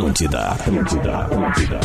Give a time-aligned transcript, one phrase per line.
[0.00, 1.80] Atlântida, Atlântida, Atlântida.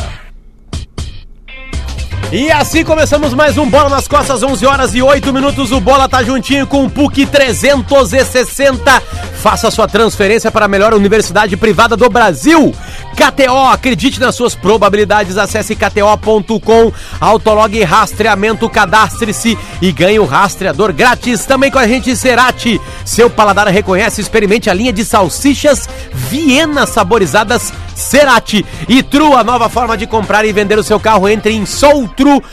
[2.32, 5.70] E assim começamos mais um Bola nas Costas, 11 horas e 8 minutos.
[5.70, 9.02] O Bola tá juntinho com o PUC 360.
[9.34, 12.74] Faça sua transferência para a melhor universidade privada do Brasil.
[13.14, 15.36] KTO, acredite nas suas probabilidades.
[15.36, 21.44] Acesse kto.com, autolog rastreamento, cadastre-se e ganhe o rastreador grátis.
[21.44, 22.80] Também com a gente, Cerati.
[23.04, 28.64] Seu paladar reconhece, experimente a linha de salsichas Viena saborizadas Cerati.
[28.88, 31.28] E Tru, a nova forma de comprar e vender o seu carro.
[31.28, 32.46] Entre em soutru.com.br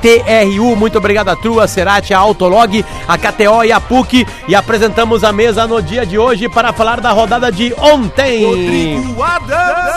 [0.00, 0.76] TRU.
[0.76, 4.26] Muito obrigado a Tru, a Cerati, a Autolog, a KTO e a PUC.
[4.48, 8.40] E apresentamos a mesa no dia de hoje para falar da rodada de ontem.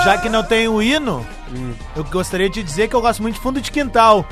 [0.03, 1.25] Já que não tem o hino,
[1.95, 4.25] eu gostaria de dizer que eu gosto muito de fundo de quintal.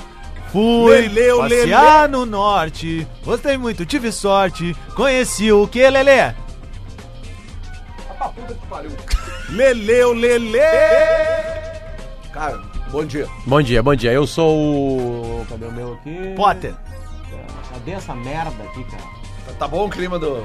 [0.51, 6.33] Fui Leleu, passear no norte, gostei muito, tive sorte, conheci o que, Lelê?
[9.51, 10.59] Leleu, Lele!
[12.31, 13.27] Cara, bom dia.
[13.45, 14.11] Bom dia, bom dia.
[14.11, 15.45] Eu sou o.
[15.49, 16.33] Cadê o meu aqui?
[16.35, 16.73] Potter.
[17.71, 19.03] Cadê essa merda aqui, cara?
[19.59, 20.43] Tá bom o clima do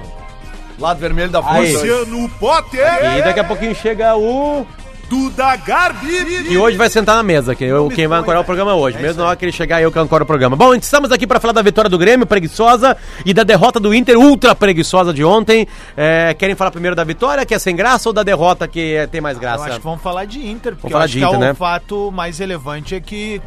[0.79, 1.73] lado vermelho da Aí.
[1.73, 1.87] força?
[1.87, 4.67] Luciano Potter, E daqui a pouquinho chega o.
[5.09, 6.49] Duda Garbi.
[6.51, 8.99] E hoje vai sentar na mesa, que eu, quem vai ancorar o programa hoje.
[8.99, 10.57] Mesmo na hora que ele chegar, eu que ancoro o programa.
[10.57, 14.19] Bom, estamos aqui para falar da vitória do Grêmio, preguiçosa, e da derrota do Inter,
[14.19, 15.67] ultra preguiçosa de ontem.
[15.97, 19.07] É, querem falar primeiro da vitória, que é sem graça, ou da derrota, que é-
[19.07, 19.65] tem mais Eu graça?
[19.67, 21.43] acho que vamos falar de Inter, porque falar eu acho de que é Inter, o
[21.43, 21.55] né?
[21.55, 23.41] fato mais relevante é que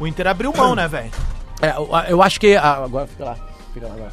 [0.00, 1.10] o Inter abriu mão, né, velho?
[1.60, 2.56] É, eu, eu acho que.
[2.56, 3.36] ah, agora fica lá.
[3.74, 4.12] Fica lá agora.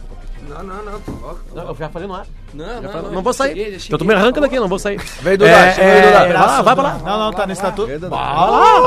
[0.50, 1.40] Não, não, não, tá louco.
[1.56, 2.26] Não, eu já falei no ar.
[2.54, 3.50] Não, não, não, não vou sair.
[3.50, 4.46] cheguei, já eu tô cheguei, me arrancando bom.
[4.48, 4.98] aqui, não vou sair.
[5.22, 6.18] Vem, Duda, É, chega aí, Duda.
[6.18, 6.98] é, vai lá, vai pra lá.
[7.04, 7.88] Não, não, tá no estatuto.
[7.88, 8.82] Vai lá.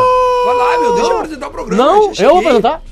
[0.45, 1.83] Vai lá, meu, deixa eu apresentar o programa.
[1.85, 2.39] Não, eu vou cheguei.
[2.39, 2.83] apresentar.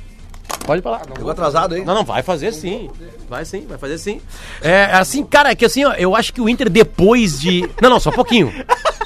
[0.66, 1.00] Pode ir pra lá.
[1.16, 1.84] Chegou atrasado, hein?
[1.84, 2.90] Não, não, vai fazer sim.
[3.28, 4.20] Vai sim, vai fazer sim.
[4.60, 7.68] É, assim, cara, é que assim, ó, eu acho que o Inter depois de.
[7.80, 8.52] Não, não, só um pouquinho.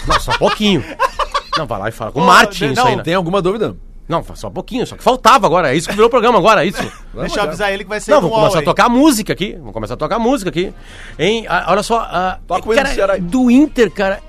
[0.07, 0.83] Não, só um pouquinho.
[1.57, 3.03] Não, vai lá e fala com o Martin isso aí, né?
[3.03, 3.77] Tem alguma dúvida?
[4.09, 5.73] Não, só um pouquinho, só que faltava agora.
[5.73, 6.83] É isso que virou o programa agora, é isso.
[7.15, 9.57] Deixa eu avisar ele que vai ser Não, o começar a tocar música aqui.
[9.61, 10.73] Vou começar a tocar música aqui.
[11.19, 11.47] Hein?
[11.49, 12.01] Ah, olha só.
[12.01, 13.21] ah, Toca o hino do Ceará cara, aí.
[13.21, 14.21] do Inter, cara.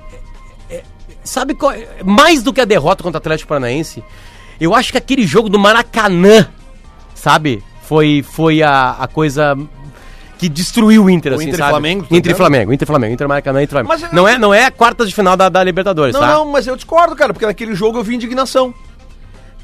[0.71, 0.83] é- é-
[1.23, 4.01] sabe qual, é- mais do que a derrota contra o Atlético Paranaense,
[4.61, 6.47] eu acho que aquele jogo do Maracanã,
[7.13, 7.61] sabe?
[7.81, 9.57] Foi, foi a, a coisa
[10.37, 11.69] que destruiu o Inter, O assim, Inter e sabe?
[11.71, 12.35] Flamengo, tá Inter e?
[12.35, 14.01] Flamengo, Inter e Flamengo, Inter Maracanã, Inter e Flamengo.
[14.01, 16.27] Mas- não, é, não é a quarta de final da, da Libertadores, Não, tá?
[16.33, 18.73] não, mas eu discordo, cara, porque naquele jogo eu vi indignação.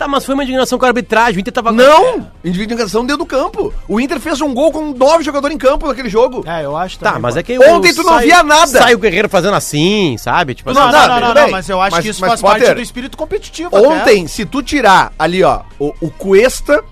[0.02, 1.72] Tá, mas foi uma indignação com a arbitragem, o Inter tava...
[1.72, 2.28] Não!
[2.44, 3.72] Indignação dentro do campo.
[3.88, 6.44] O Inter fez um gol com nove jogadores em campo naquele jogo.
[6.48, 7.22] É, eu acho Tá, também.
[7.22, 8.66] mas é que Ontem tu não via nada.
[8.80, 10.56] Sai o Guerreiro fazendo assim, sabe?
[10.56, 12.42] Tipo Não, assim, não, Não, não, não, mas eu acho Mas- que isso mas, faz
[12.42, 13.88] parte Potter, do espírito competitivo até.
[13.88, 16.84] Ontem, se tu tirar ali, ó, o, o Cuesta,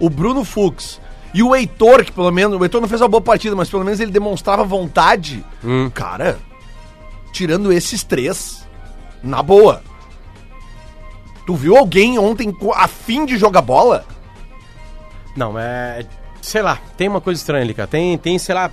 [0.00, 1.00] o Bruno Fux
[1.32, 2.58] e o Heitor, que pelo menos.
[2.60, 5.44] O Heitor não fez uma boa partida, mas pelo menos ele demonstrava vontade.
[5.64, 5.88] Hum.
[5.94, 6.36] Cara,
[7.32, 8.66] tirando esses três,
[9.22, 9.82] na boa.
[11.46, 14.04] Tu viu alguém ontem a fim de jogar bola?
[15.36, 16.04] Não, é.
[16.42, 17.86] Sei lá, tem uma coisa estranha ali, cara.
[17.88, 18.70] Tem, tem sei lá.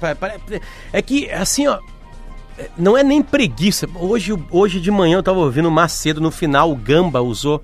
[0.92, 1.80] É que, assim, ó.
[2.58, 3.88] é, Não é nem preguiça.
[3.96, 7.64] Hoje, hoje de manhã eu tava ouvindo o Macedo no final, o Gamba usou.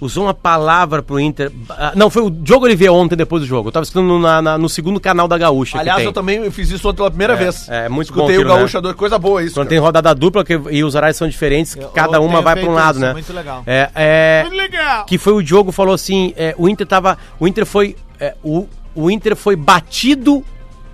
[0.00, 1.52] Usou uma palavra pro Inter.
[1.68, 3.68] Ah, Não, foi o Diogo Oliveira ontem depois do jogo.
[3.68, 5.72] Eu tava escutando na- na- no segundo canal da Gaúcha.
[5.72, 6.06] que Aliás, tem.
[6.06, 7.68] eu também fiz isso ontem pela primeira É, vez.
[7.68, 9.54] é muito Escutei bom o aquilo, Gaúcha, dois, coisa boa isso.
[9.54, 9.68] Quando cara.
[9.68, 12.72] tem rodada dupla que, e os horários são diferentes, Eu- cada uma vai pra um
[12.72, 13.12] lado, isso, né?
[13.12, 13.62] muito legal.
[13.66, 15.04] É, é, Muito legal.
[15.04, 18.66] que foi o Diogo falou assim, é, o Inter tava, o Inter foi, é, o,
[18.94, 20.42] o Inter foi batido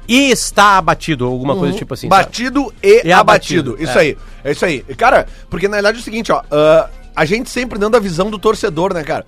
[0.09, 2.09] e está abatido, alguma coisa tipo assim.
[2.09, 2.25] sabe?
[2.25, 3.71] Batido e, E abatido.
[3.73, 4.01] abatido, Isso é.
[4.03, 4.19] aí.
[4.45, 4.85] É isso aí.
[4.89, 6.43] E, Cara, porque na verdade é o seguinte, ó.
[6.51, 9.27] ah, a gente sempre dando a visão do torcedor, né, cara?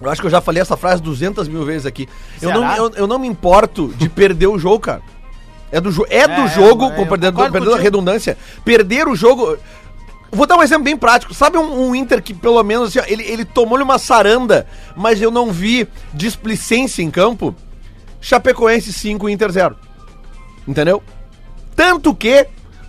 [0.00, 2.08] Eu acho que eu já falei essa frase 200 mil vezes aqui.
[2.42, 5.02] Eu não, eu, eu não me importo de perder o jogo, cara.
[5.70, 8.36] É do, jo é do É, jogo, eu- com perdendo, perdendo a redundância.
[8.64, 9.56] Perder o jogo.
[10.30, 11.32] Vou dar um exemplo bem prático.
[11.32, 15.20] Sabe um, um Inter que, pelo menos, assim, ó, ele, ele tomou-lhe uma saranda, mas
[15.22, 17.54] eu não vi displicência em campo?
[18.20, 19.76] Chapecoense 5, Inter 0.
[20.68, 21.02] Entendeu?
[21.74, 22.46] Tanto que,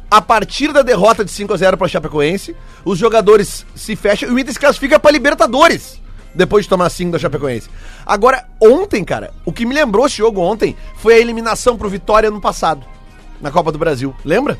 [0.10, 2.56] a partir da derrota de 5 a 0 para Chapecoense,
[2.86, 6.02] os jogadores se fecham e o Inter se classifica para Libertadores.
[6.34, 7.70] Depois de tomar 5 da Chapecoense.
[8.06, 12.30] Agora, ontem, cara, o que me lembrou esse jogo ontem foi a eliminação pro Vitória
[12.30, 12.86] no passado.
[13.42, 14.16] Na Copa do Brasil.
[14.24, 14.58] Lembra?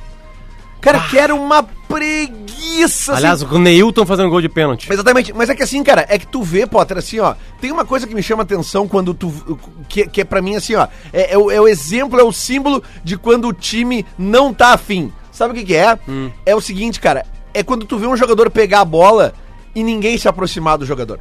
[0.82, 3.14] Cara, que era uma preguiça.
[3.14, 3.22] assim.
[3.26, 4.92] Aliás, o Neilton fazendo gol de pênalti.
[4.92, 7.86] Exatamente, mas é que assim, cara, é que tu vê, Potter, assim, ó, tem uma
[7.86, 9.60] coisa que me chama atenção quando tu.
[9.90, 12.32] que, que é pra mim, assim, ó, é, é o, é o exemplo, é o
[12.32, 15.12] símbolo de quando o time não tá afim.
[15.38, 16.00] Sabe o que, que é?
[16.48, 17.24] É o seguinte, cara,
[17.54, 19.36] é quando tu vê um jogador pegar a bola
[19.76, 21.20] e ninguém se aproximar do jogador.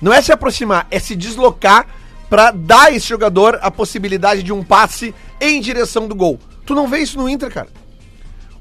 [0.00, 1.86] Não é se aproximar, é se deslocar
[2.30, 6.40] pra dar a esse jogador a possibilidade de um passe em direção do gol.
[6.64, 7.68] Tu não vê isso no Inter, cara.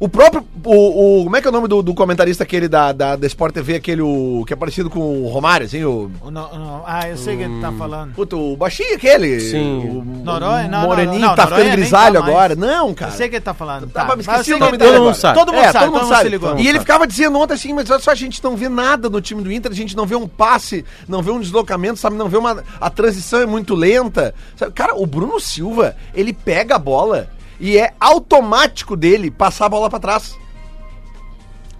[0.03, 0.43] O próprio.
[0.63, 3.27] O, o- como é que é o nome do, do comentarista aquele da, da, da
[3.27, 5.83] Sport TV, aquele o, que é parecido com o Romário, assim?
[5.83, 8.13] O, O no- no- ah, eu sei o que ele tá falando.
[8.15, 9.39] puta, o baixinho aquele.
[9.39, 9.79] Sim.
[9.89, 10.67] O, Noronha?
[10.67, 12.55] Não, Moreninho não, não, tá ficando nem grisalho tá agora.
[12.55, 13.11] Não, cara.
[13.11, 13.87] Eu sei o que ele tá falando.
[13.91, 15.13] Tá, mas me esqueci o nome ele dele tá- agora.
[15.13, 15.39] sabe.
[15.39, 16.29] Todo mundo É, sabe, todo mundo se sabe.
[16.29, 16.57] ligou.
[16.57, 19.21] E ele ficava dizendo ontem assim, mas olha só, a gente não vê nada no
[19.21, 22.15] time do Inter, a gente não vê um passe, não vê um deslocamento, sabe?
[22.15, 22.63] Não vê uma.
[22.79, 24.33] A transição é muito lenta.
[24.55, 24.71] Sabe?
[24.71, 27.27] Cara, o Bruno Silva, ele pega a bola
[27.61, 30.35] e é automático dele passar a bola pra trás.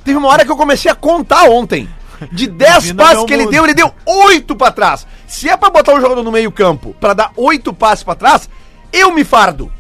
[0.05, 1.89] Teve uma hora que eu comecei a contar ontem.
[2.31, 3.51] De 10 Vindo passes que ele mundo.
[3.51, 5.07] deu, ele deu 8 pra trás.
[5.27, 8.47] Se é pra botar um jogador no meio-campo pra dar 8 passes pra trás,
[8.93, 9.71] eu me fardo.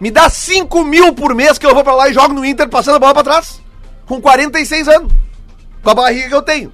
[0.00, 2.68] Me dá 5 mil por mês que eu vou pra lá e jogo no Inter
[2.68, 3.60] passando a bola pra trás.
[4.06, 5.12] Com 46 anos.
[5.82, 6.72] Com a barriga que eu tenho.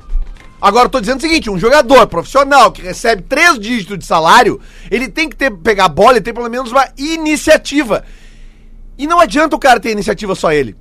[0.61, 4.61] Agora eu tô dizendo o seguinte: um jogador profissional que recebe três dígitos de salário,
[4.91, 8.05] ele tem que ter, pegar a bola e ter pelo menos uma iniciativa.
[8.98, 10.76] E não adianta o cara ter iniciativa só ele.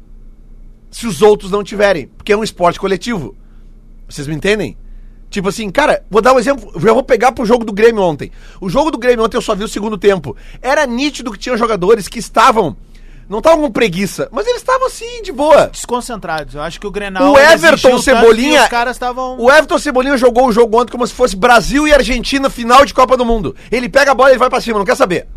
[0.89, 2.07] Se os outros não tiverem.
[2.07, 3.35] Porque é um esporte coletivo.
[4.07, 4.77] Vocês me entendem?
[5.29, 6.71] Tipo assim, cara, vou dar um exemplo.
[6.73, 8.31] Eu já vou pegar pro jogo do Grêmio ontem.
[8.61, 10.35] O jogo do Grêmio ontem eu só vi o segundo tempo.
[10.61, 12.77] Era nítido que tinha jogadores que estavam.
[13.27, 15.67] Não estavam com preguiça, mas eles estavam assim, de boa.
[15.67, 16.53] Desconcentrados.
[16.53, 17.33] Eu acho que o Grenal.
[17.33, 18.63] O Everton Cebolinha.
[18.63, 19.39] Os caras estavam.
[19.39, 22.93] O Everton Cebolinha jogou o jogo ontem como se fosse Brasil e Argentina, final de
[22.93, 23.55] Copa do Mundo.
[23.71, 25.27] Ele pega a bola e vai pra cima, não quer saber.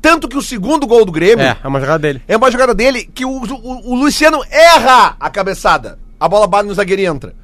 [0.00, 2.22] Tanto que o segundo gol do Grêmio É, é uma jogada dele.
[2.28, 5.98] é uma jogada dele que o, o- o Luciano erra a cabeçada.
[6.20, 7.34] A bola bate no zagueiro e entra.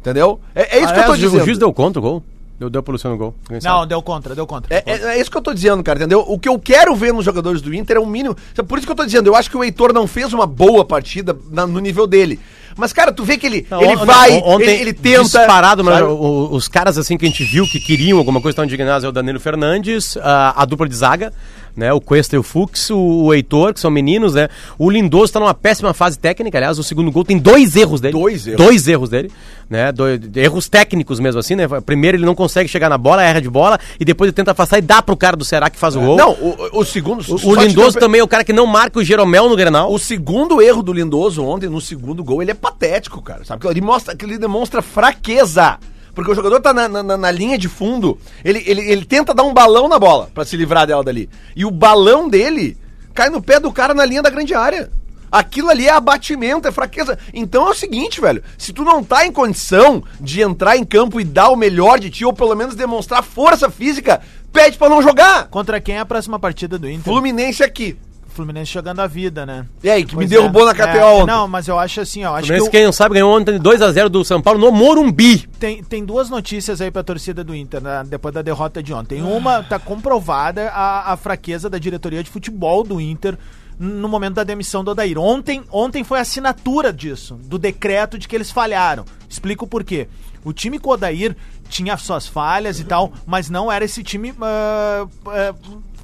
[0.00, 0.40] Entendeu?
[0.54, 1.42] É, é isso que eu tô Aliás, dizendo.
[1.42, 2.22] O juiz deu contra o gol.
[2.58, 3.34] Deu, deu pro Luciano o gol.
[3.50, 3.88] Não, sabe?
[3.88, 4.72] deu contra, deu contra.
[4.74, 6.24] É, é- é isso que eu tô dizendo, cara, entendeu?
[6.28, 8.36] O que eu quero ver nos jogadores do Inter é um mínimo.
[8.68, 10.84] Por isso que eu tô dizendo, eu acho que o Heitor não fez uma boa
[10.84, 12.38] partida na- no nível dele.
[12.76, 15.22] Mas, cara, tu vê que ele, Não, ele on- vai, on- ontem, ele, ele tenta.
[15.24, 18.52] Disparado, mas o- o- os caras assim que a gente viu que queriam alguma coisa
[18.52, 21.32] estão indignados é o Danilo Fernandes, a, a dupla de zaga,
[21.76, 21.92] né?
[21.92, 24.48] O Cuesta e o Fux, o, o Heitor, que são meninos, né?
[24.78, 28.12] O Lindoso tá numa péssima fase técnica, aliás, o segundo gol tem dois erros dele.
[28.12, 28.58] Dois erros.
[28.58, 29.32] Dois erros dele,
[29.68, 29.92] né?
[29.92, 31.66] Dois, erros técnicos mesmo assim, né?
[31.84, 34.78] Primeiro ele não consegue chegar na bola, erra de bola, e depois ele tenta afastar
[34.78, 36.16] e dá pro cara do Ceará que faz o gol.
[36.16, 37.24] Não, o, o segundo.
[37.28, 39.92] o, o Lindoso também é o cara que não marca o Jeromel no Grenal.
[39.92, 43.44] O segundo erro do Lindoso ontem, no segundo gol, ele é patético, cara.
[43.44, 43.66] Sabe?
[43.68, 45.78] Ele, mostra, que ele demonstra fraqueza.
[46.14, 49.42] Porque o jogador tá na, na- na linha de fundo, ele, ele, ele tenta dar
[49.42, 51.28] um balão na bola pra se livrar dela dali.
[51.56, 52.76] E o balão dele
[53.12, 54.90] cai no pé do cara na linha da grande área.
[55.32, 57.18] Aquilo ali é abatimento, é fraqueza.
[57.32, 58.40] Então é o seguinte, velho.
[58.56, 62.08] Se tu não tá em condição de entrar em campo e dar o melhor de
[62.08, 64.20] ti, ou pelo menos demonstrar força física,
[64.52, 65.48] pede pra não jogar.
[65.48, 67.02] Contra quem é a próxima partida do Inter?
[67.02, 67.96] Fluminense aqui.
[68.34, 69.64] Fluminense jogando a vida, né?
[69.82, 70.66] E aí, que me Pois derrubou é.
[70.66, 71.26] na KTO É, ontem.
[71.32, 72.32] Não, mas eu acho assim, ó.
[72.34, 75.46] Acho que Fluminense, o- quem não sabe, ganhou ontem 2x0 do São Paulo no Morumbi.
[75.58, 79.22] tem, tem duas notícias aí pra torcida do Inter, né, depois da derrota de ontem.
[79.22, 83.36] Uma, tá comprovada a, a fraqueza da diretoria de futebol do Inter
[83.78, 85.18] no momento da demissão do Odair.
[85.18, 89.04] Ontem, ontem foi a assinatura disso, do decreto de que eles falharam.
[89.28, 90.06] Explico por quê.
[90.44, 91.34] O time com o Odair
[91.68, 94.32] tinha suas falhas e tal, mas não era esse time.
[94.40, 95.54] ah, ah,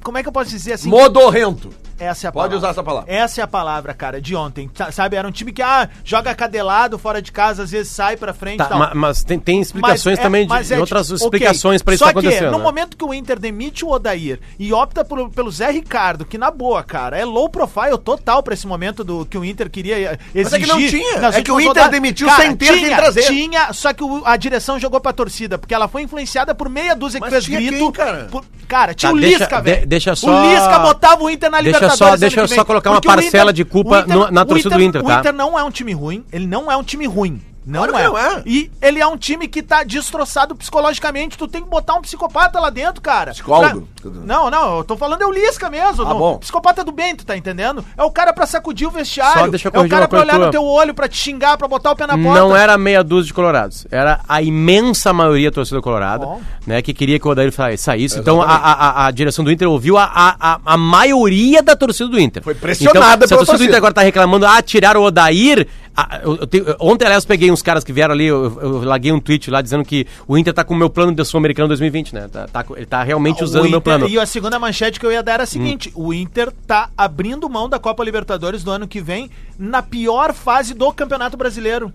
[0.03, 0.89] como é que eu posso dizer assim?
[0.89, 1.69] Modorrento.
[2.01, 2.57] Essa é a Pode palavra.
[2.57, 3.13] usar essa palavra.
[3.13, 4.69] Essa é a palavra, cara, de ontem.
[4.73, 8.17] Sa- Sabe, era um time que, ah, joga cadelado fora de casa, às vezes sai
[8.17, 8.79] pra frente Tá, e tal.
[8.79, 11.81] ma- mas tem, tem explicações Mas é- também de, mas de é outras tipo, explicações
[11.81, 11.85] ok.
[11.85, 12.45] pra isso Só tá acontecendo.
[12.45, 12.63] que, no né?
[12.63, 16.49] momento que o Inter demite o Odair e opta por- pelo Zé Ricardo, que na
[16.49, 20.57] boa, cara, é low profile total pra esse momento do que o Inter queria exigir.
[20.57, 21.27] é que não tinha.
[21.33, 21.91] É que o Inter rodadas.
[21.91, 23.23] demitiu Cara, sem ter tinha, trazer.
[23.23, 26.95] Tinha, só que o- a direção jogou pra torcida, porque ela foi influenciada por meia
[26.95, 27.77] dúzia que Mas fez tinha grito.
[27.77, 28.27] quem, cara?
[28.31, 29.87] por- cara, tinha Tá, o Lisca, de- velho.
[29.87, 31.79] deixa só- O Lisca botava o Inter na Deixa.
[31.97, 34.45] Só- deixa eu só colocar uma Porque o parcela de culpa o no- na o
[34.45, 35.19] torcida do Inter, o tá?
[35.19, 37.41] Inter não é um time ruim, ele não é um time ruim.
[37.71, 38.07] Não, Claro é.
[38.09, 38.43] não é.
[38.45, 41.37] E ele é um time que tá destroçado psicologicamente.
[41.37, 43.31] Tu tem que botar um psicopata lá dentro, cara.
[43.31, 43.87] Psicólogo?
[44.01, 46.03] Pra- Não, não, eu tô falando é o Lisca mesmo.
[46.03, 46.17] Ah, não.
[46.17, 46.37] bom.
[46.39, 47.83] Psicopata do bem, tu tá entendendo?
[47.97, 49.41] É o cara pra sacudir o vestiário.
[49.41, 50.51] Só deixa eu é o cara uma pra olhar no tua.
[50.51, 52.39] teu olho, pra te xingar, pra botar o pé na porta.
[52.39, 53.85] Não era meia dúzia de colorados.
[53.91, 56.41] Era a imensa maioria da torcida colorada, Bom.
[56.65, 56.81] né?
[56.81, 58.19] Que queria que o Odair sa- saísse.
[58.19, 62.09] Então a, a, a- direção do Inter ouviu a, a, a, a maioria da torcida
[62.09, 62.41] do Inter.
[62.43, 63.63] Foi pressionada então, se a pela torcida do torcida.
[63.65, 65.67] Inter agora tá reclamando, ah, tiraram o Odair.
[65.95, 68.83] Ah, eu- eu tenho- ontem, aliás, eu peguei uns caras que vieram ali, eu, eu
[68.83, 71.67] larguei um tweet lá dizendo que o Inter tá com o meu plano de Sul-Americano
[71.67, 72.27] 2020, né?
[72.31, 74.07] Tá, tá ele tá realmente usando o meu Inter- plano.
[74.07, 77.49] E a segunda manchete que eu ia dar era a seguinte: o Inter tá abrindo
[77.49, 79.29] mão da Copa Libertadores do ano que vem
[79.59, 81.91] na pior fase do Campeonato Brasileiro.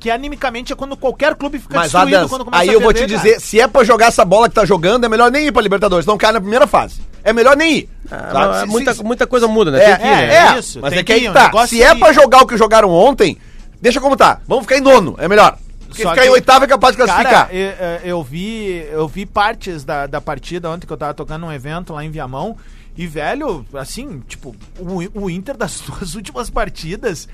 [0.00, 2.80] Que animicamente é quando qualquer clube fica Mas, destruído Adams, quando começa aí a eu
[2.80, 3.40] vou te dizer, cara.
[3.40, 6.04] se é pra jogar essa bola que tá jogando, é melhor nem ir pra Libertadores,
[6.04, 7.00] não cai na primeira fase.
[7.22, 7.88] É melhor nem ir.
[8.12, 8.60] Ah, Tá?
[8.60, 9.78] Se- muita, se- muita coisa muda, né?
[9.82, 10.34] É, Tem que ir, é, né?
[10.56, 11.66] é, Isso, mas tem é que que aí um tá.
[11.66, 13.36] Se é pra jogar o que jogaram ontem,
[13.80, 14.40] deixa como tá.
[14.46, 15.56] Vamos ficar em nono, é melhor.
[15.88, 17.48] Porque Só ficar em que- oitavo é capaz de classificar.
[17.48, 17.70] Cara, eu,
[18.04, 21.92] eu vi, eu vi partes da, da partida ontem que eu tava tocando um evento
[21.92, 22.56] lá em Viamão
[22.96, 27.28] E, velho, assim, tipo, o, o Inter das duas últimas partidas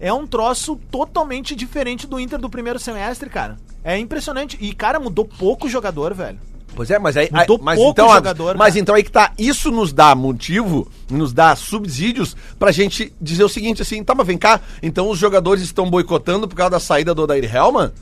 [0.00, 3.56] é um troço totalmente diferente do Inter do primeiro semestre, cara.
[3.84, 4.56] É impressionante.
[4.60, 6.38] E, cara, mudou pouco o jogador, velho.
[6.74, 7.28] Pois é, mas aí.
[7.30, 8.80] Mudou aí- mas então, jogador, mas cara.
[8.80, 9.32] então aí que tá.
[9.38, 14.26] Isso nos dá motivo, nos dá subsídios pra gente dizer o seguinte assim, tá, mas
[14.26, 17.92] vem cá, então os jogadores estão boicotando por causa da saída do Odair Hellman?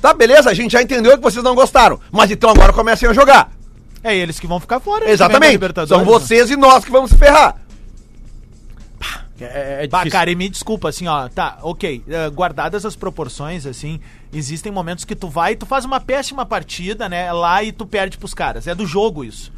[0.00, 2.00] Tá, beleza, a gente já entendeu que vocês não gostaram.
[2.10, 3.50] Mas então agora comecem a jogar.
[4.02, 5.10] É eles que vão ficar fora.
[5.10, 5.58] Exatamente.
[5.86, 6.04] São né?
[6.04, 7.59] vocês e nós que vamos se ferrar.
[9.44, 10.18] É, é Bah, difícil.
[10.18, 14.00] cara, e me desculpa, assim, ó, tá, ok, eh, guardadas as proporções, assim,
[14.32, 17.86] existem momentos que tu vai e tu faz uma péssima partida, né, lá e tu
[17.86, 19.52] perde pros caras, é do jogo isso.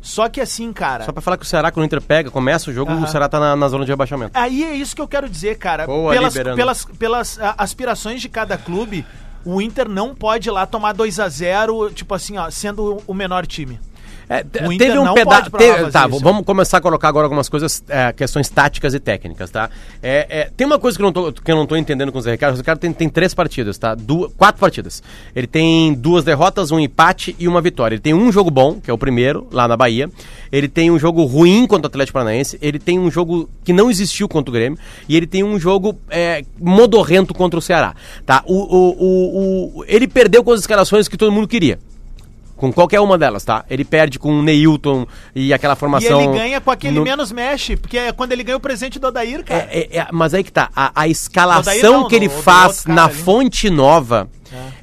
[0.00, 2.70] Só que assim, cara, Só pra falar que o Ceará, quando o Inter pega, começa
[2.70, 3.04] o jogo, Aham.
[3.04, 4.32] o Ceará tá na, na zona de rebaixamento.
[4.38, 6.56] aí é isso que eu quero dizer, cara, Boa, pelas, liberando.
[6.58, 9.04] pelas, pelas ah, aspirações de cada clube,
[9.46, 13.14] o Inter não pode ir lá tomar 2 a 0 tipo assim, ó, sendo o
[13.14, 13.80] menor time.
[14.28, 14.42] É,
[14.78, 15.50] teve um pedaço.
[15.92, 16.24] Tá, isso.
[16.24, 19.68] vamos começar a colocar agora algumas coisas, é, questões táticas e técnicas, tá?
[20.02, 22.18] É, é, tem uma coisa que eu, não tô, que eu não tô entendendo com
[22.18, 22.54] o Zé Ricardo.
[22.54, 23.94] O Zé Ricardo tem, tem três partidas, tá?
[23.94, 25.02] Du quatro partidas.
[25.36, 27.94] Ele tem duas derrotas, um empate e uma vitória.
[27.94, 30.10] Ele tem um jogo bom, que é o primeiro, lá na Bahia.
[30.50, 32.58] Ele tem um jogo ruim contra o Atlético Paranaense.
[32.62, 34.78] Ele tem um jogo que não existiu contra o Grêmio.
[35.08, 38.42] E ele tem um jogo é, modorrento contra o Ceará, tá?
[38.46, 41.78] O, o, o, o- ele perdeu com as escalações que todo mundo queria.
[42.64, 43.62] Com qualquer uma delas, tá?
[43.68, 46.20] Ele perde com o Neilton e aquela E formação.
[46.22, 49.06] ele ganha com aquele no- menos mexe, porque é quando ele ganha o presente do
[49.08, 49.68] Odair, cara.
[49.70, 50.70] É, é, é, mas aí que tá.
[50.74, 53.14] A, a escalação não, que ele no- faz na ali.
[53.14, 54.28] Fonte Nova,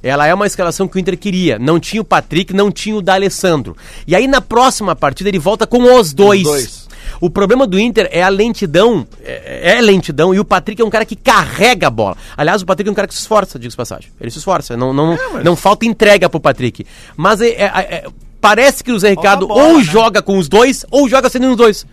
[0.04, 1.58] ela é uma escalação que o Inter queria.
[1.58, 3.76] Não tinha o Patrick, não tinha o D'Alessandro.
[4.06, 6.44] E aí na próxima partida ele volta com os dois.
[6.44, 6.88] dois.
[7.22, 10.90] O problema do Inter é a lentidão, é, é lentidão, e o Patrick é um
[10.90, 12.18] cara que carrega a bola.
[12.36, 14.10] Aliás, o Patrick é um cara que se esforça, diga-se de passagem.
[14.20, 16.86] Ele se esforça, não, não, não falta entrega pro Patrick.
[17.16, 18.06] Mas é- é- é-
[18.42, 19.84] parece que o Zé Ricardo bola, ou né?
[19.84, 21.86] joga com os dois, ou joga sem nenhum dos dois.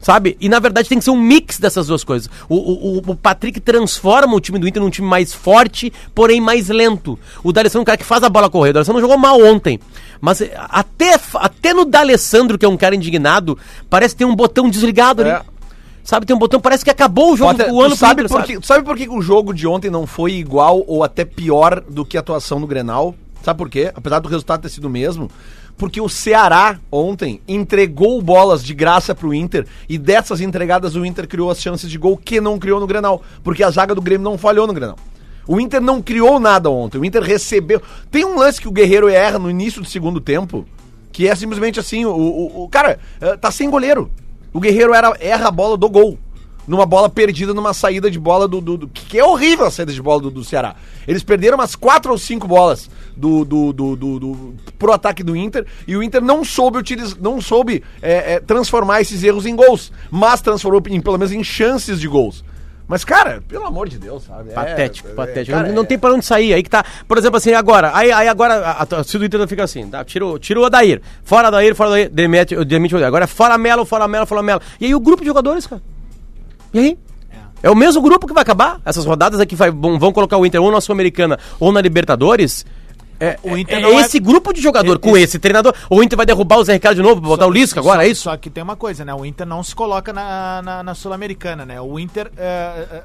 [0.00, 0.36] Sabe?
[0.40, 2.30] E na verdade tem que ser um mix dessas duas coisas.
[2.48, 6.68] O, o, o- Patrick transforma o time do Inter num time mais forte, porém mais
[6.68, 7.18] lento.
[7.42, 8.70] O D'Alessandro é um cara que faz a bola correr.
[8.70, 9.80] O D'Alessandro jogou mal ontem.
[10.20, 13.58] Mas eh, até, até no D'Alessandro, que é um cara indignado,
[13.90, 15.30] parece ter um botão desligado ali.
[15.30, 15.42] É.
[16.04, 18.40] Sabe, tem um botão, parece que acabou o jogo Potter, o ano sabe pro por
[18.42, 21.22] Inter, que, sabe por que que o jogo de ontem não foi igual ou até
[21.22, 23.14] pior do que a atuação no Grenal?
[23.42, 23.92] Sabe por quê?
[23.94, 25.30] Apesar do resultado ter sido o mesmo.
[25.78, 31.26] Porque o Ceará ontem entregou bolas de graça pro Inter e dessas entregadas o Inter
[31.28, 33.22] criou as chances de gol que não criou no Grenal.
[33.44, 34.96] Porque a zaga do Grêmio não falhou no Grenal.
[35.46, 36.98] O Inter não criou nada ontem.
[36.98, 37.80] O Inter recebeu.
[38.10, 40.66] Tem um lance que o Guerreiro erra no início do segundo tempo.
[41.12, 44.10] Que é simplesmente assim: o, o, o- cara eh, tá sem goleiro.
[44.52, 46.18] O Guerreiro era, erra a bola do gol
[46.68, 48.60] numa bola perdida numa saída de bola do.
[48.60, 50.76] do, do- que é horrível a saída de bola do, do Ceará.
[51.06, 55.34] Eles perderam umas quatro ou cinco bolas do, do, do, do- do- pro ataque do
[55.34, 59.56] Inter e o Inter não soube utilizar, não soube é, é, transformar esses erros em
[59.56, 62.44] gols, mas transformou em, pelo menos em chances de gols.
[62.86, 64.48] Mas, cara, pelo amor de Deus, sabe?
[64.50, 65.54] É- Patético, é- patético.
[65.58, 66.54] cara, não, é- tem pra onde sair.
[66.54, 66.82] Aí que tá.
[67.06, 67.90] Por exemplo, assim, agora.
[67.94, 70.02] Aí, aí agora a, a torcida do Inter fica assim, tá?
[70.02, 71.02] Tira, o- tira o Odair.
[71.22, 72.08] Fora Odair, fora Odair.
[72.10, 73.08] Demite, demite o Odair.
[73.08, 74.62] Agora é fora Melo, fora Melo, fora Melo.
[74.80, 75.82] E aí o grupo de jogadores, cara.
[76.78, 76.98] E aí?
[77.62, 78.80] É o mesmo grupo que vai acabar?
[78.84, 82.64] Essas rodadas aqui vai, vão, colocar o Inter ou na Sul-Americana ou na Libertadores?
[83.20, 85.74] É, O Inter é não é- esse grupo de jogador com esse treinador.
[85.90, 88.02] O Inter vai derrubar o Zé Ricardo de novo pra botar o Lisca agora, só,
[88.02, 88.22] é isso?
[88.22, 89.12] Só que tem uma coisa, né?
[89.12, 91.80] O Inter não se coloca na, na, na Sul-Americana, né?
[91.80, 93.02] O Inter é, é,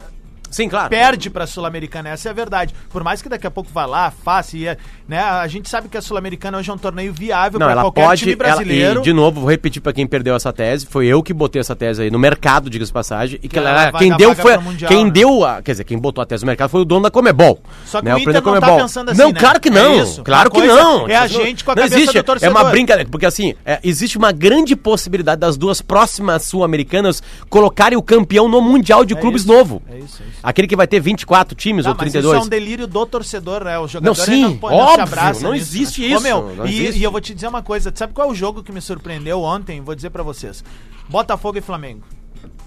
[0.54, 0.90] Sim, claro.
[0.90, 2.74] perde pra Sul-Americana, essa é a verdade.
[2.90, 5.20] Por mais que daqui a pouco vá lá, faça, e, é, né?
[5.20, 8.06] A gente sabe que a Sul-Americana hoje é um torneio viável Não, pra ela qualquer
[8.06, 8.20] pode.
[8.22, 9.00] time ela- brasileiro.
[9.02, 10.86] e, de novo, vou repetir pra quem perdeu essa tese.
[10.86, 13.40] Foi eu que botei essa tese aí no mercado, diga-se de passagem.
[13.42, 14.58] E que ela ela- vai quem deu foi.
[14.58, 15.12] Mundial, quem né?
[15.12, 15.62] deu a.
[15.62, 17.60] Quer dizer, quem botou a tese no mercado foi o dono da Comebol.
[17.86, 18.78] Só que né, o Inter não tá Comebol.
[18.78, 19.40] pensando assim, Não, né?
[19.40, 20.04] claro que É não.
[20.04, 20.24] isso.
[20.24, 21.08] Claro que não.
[21.08, 22.18] é a gente com a não cabeça existe.
[22.18, 22.56] do torcedor.
[22.58, 23.10] É uma brincadeira.
[23.10, 28.62] Porque assim, é, existe uma grande possibilidade das duas próximas sul-americanas colocarem o campeão no
[28.62, 29.82] Mundial de É Clubes isso, novo.
[29.90, 30.40] é isso, é isso.
[30.44, 32.36] Aquele que vai ter 24 times Tá, ou mas 32.
[32.36, 33.80] isso é um delírio do torcedor, né?
[33.80, 36.08] O jogador Não, sim, põe- óbvio, não existe né?
[36.08, 37.00] isso, Ô, meu, não e, existe.
[37.00, 38.82] e eu vou te dizer uma coisa, tu sabe qual é o jogo que me
[38.82, 39.80] surpreendeu ontem?
[39.82, 40.62] Vou dizer pra vocês.
[41.08, 42.04] Botafogo e Flamengo.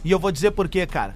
[0.03, 1.15] E eu vou dizer por quê, cara.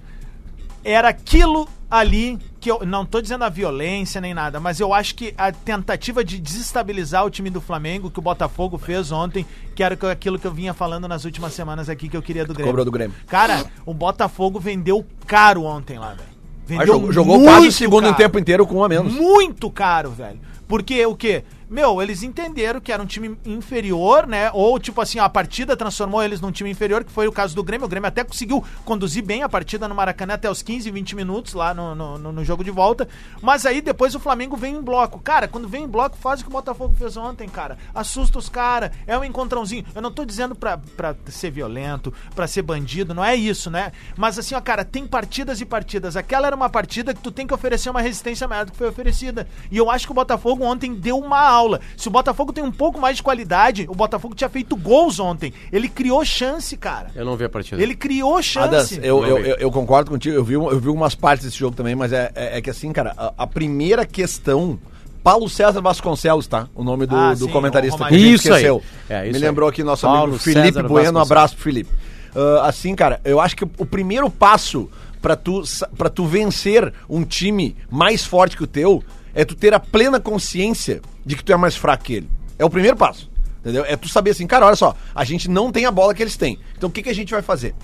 [0.82, 5.14] Era aquilo ali que eu não tô dizendo a violência nem nada, mas eu acho
[5.14, 9.82] que a tentativa de desestabilizar o time do Flamengo que o Botafogo fez ontem, que
[9.82, 12.70] era aquilo que eu vinha falando nas últimas semanas aqui que eu queria do Grêmio.
[12.70, 13.14] Cobrou do Grêmio.
[13.26, 16.28] Cara, o Botafogo vendeu caro ontem lá, velho.
[16.68, 18.16] Mas Vendeu jogou, jogou muito quase o segundo caro.
[18.16, 19.12] tempo inteiro com um a menos.
[19.12, 20.38] Muito caro, velho.
[20.68, 21.42] Porque o quê?
[21.70, 24.50] Meu, eles entenderam que era um time inferior, né?
[24.52, 27.62] Ou, tipo assim, a partida transformou eles num time inferior, que foi o caso do
[27.62, 27.86] Grêmio.
[27.86, 31.54] O Grêmio até conseguiu conduzir bem a partida no Maracanã até os 15, 20 minutos
[31.54, 33.08] lá no, no, no- jogo de volta.
[33.40, 35.20] Mas aí depois o Flamengo vem em bloco.
[35.20, 37.78] Cara, quando vem em bloco, faz o que o Botafogo fez ontem, cara.
[37.94, 39.84] Assusta os caras, é um encontrãozinho.
[39.94, 43.92] Eu não tô dizendo pra, pra ser violento, pra ser bandido, não é isso, né?
[44.16, 46.16] Mas assim, ó, cara, tem partidas e partidas.
[46.16, 48.88] Aquela era uma partida que tu tem que oferecer uma resistência maior do que foi
[48.88, 49.46] oferecida.
[49.70, 51.80] E eu acho que o Botafogo ontem deu uma aula.
[51.96, 55.52] Se o Botafogo tem um pouco mais de qualidade, o Botafogo tinha feito gols ontem.
[55.72, 57.08] Ele criou chance, cara.
[57.14, 57.82] Eu não vi a partida.
[57.82, 58.66] Ele criou chance.
[58.68, 61.76] Adas, eu, eu, eu, eu concordo contigo, eu vi, eu vi algumas partes desse jogo
[61.76, 64.78] também, mas é, é, é que assim, cara, a, a primeira questão.
[65.22, 66.66] Paulo César Vasconcelos, tá?
[66.74, 68.60] O nome do, Ah, do sim, comentarista que Isso aí.
[68.60, 68.82] esqueceu.
[69.06, 69.42] É, isso Me aí.
[69.50, 71.90] lembrou aqui nosso Paulo amigo Felipe César Bueno, um abraço pro Felipe.
[72.34, 74.88] Ah, assim, cara, eu acho que o primeiro passo
[75.20, 75.62] pra tu,
[75.96, 80.18] pra tu vencer um time mais forte que o teu é tu ter a plena
[80.20, 82.30] consciência de que tu é mais fraco que ele.
[82.58, 83.30] É o primeiro passo.
[83.60, 83.84] Entendeu?
[83.86, 86.36] É tu saber assim, cara, olha só, a gente não tem a bola que eles
[86.36, 86.58] têm.
[86.76, 87.74] Então o que, que a gente vai fazer?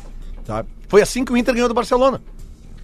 [0.44, 0.64] Tá?
[0.88, 2.22] Foi assim que o Inter ganhou do Barcelona.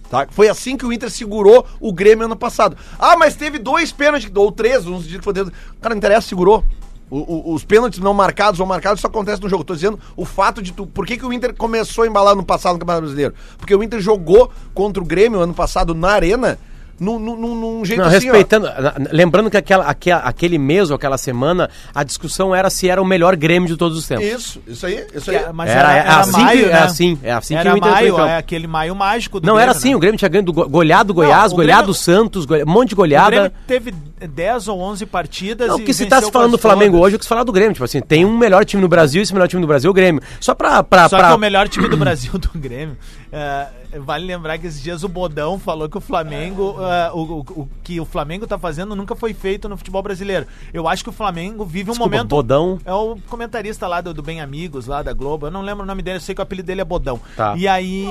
[0.09, 0.27] Tá?
[0.29, 2.77] Foi assim que o Inter segurou o Grêmio ano passado.
[2.99, 5.51] Ah, mas teve dois pênaltis, ou três, uns dias que foi dentro.
[5.81, 6.63] Cara, não interessa, segurou.
[7.09, 9.63] O- o- os pênaltis não marcados ou marcados só acontece no jogo.
[9.63, 10.85] Tô dizendo o fato de tu.
[10.85, 13.33] Por que, que o Inter começou a embalar no passado no Campeonato Brasileiro?
[13.57, 16.59] Porque o Inter jogou contra o Grêmio ano passado na Arena
[17.03, 18.31] num, num, num- jeito Não, assim, ó.
[18.33, 22.89] respeitando, na- lembrando que aquela, aquela- aquele mês ou aquela semana, a discussão era se
[22.89, 24.25] era o melhor Grêmio de todos os tempos.
[24.25, 25.43] Isso, isso aí, isso Que aí.
[25.43, 26.79] é- mas Era- era, é era assim maio, que- é né?
[26.83, 29.55] assim, é assim que era o Inter maio, foi é aquele maio mágico do Não,
[29.55, 29.95] era Grêmio, assim, né?
[29.95, 32.45] o Grêmio tinha ganho do go- goleado do Goiás, Não, o goleado Grêmio- do Santos,
[32.45, 33.29] goleado, um monte de O goleada.
[33.31, 33.91] Grêmio teve
[34.27, 37.07] 10 ou 11 partidas Não, e porque se tá se falando do Flamengo todas.
[37.07, 37.73] hoje, o que se falar do Grêmio.
[37.73, 39.91] Tipo assim, tem um melhor time no Brasil e esse melhor time do Brasil é
[39.91, 40.21] o Grêmio.
[40.39, 40.81] Só pra.
[40.83, 42.97] pra, Só pra- que o melhor time do Brasil do Grêmio.
[43.31, 43.67] é,
[43.99, 46.75] vale lembrar que esses dias o Bodão falou que o Flamengo.
[46.93, 50.45] É, o, o- o que o Flamengo tá fazendo nunca foi feito no futebol brasileiro.
[50.73, 52.29] Eu acho que o Flamengo vive um Desculpa, momento.
[52.29, 52.79] Bodão.
[52.85, 55.47] É o comentarista lá do, do Bem Amigos, lá da Globo.
[55.47, 57.19] Eu não lembro o nome dele, eu sei que o apelido dele é Bodão.
[57.35, 57.55] Tá.
[57.57, 58.05] E aí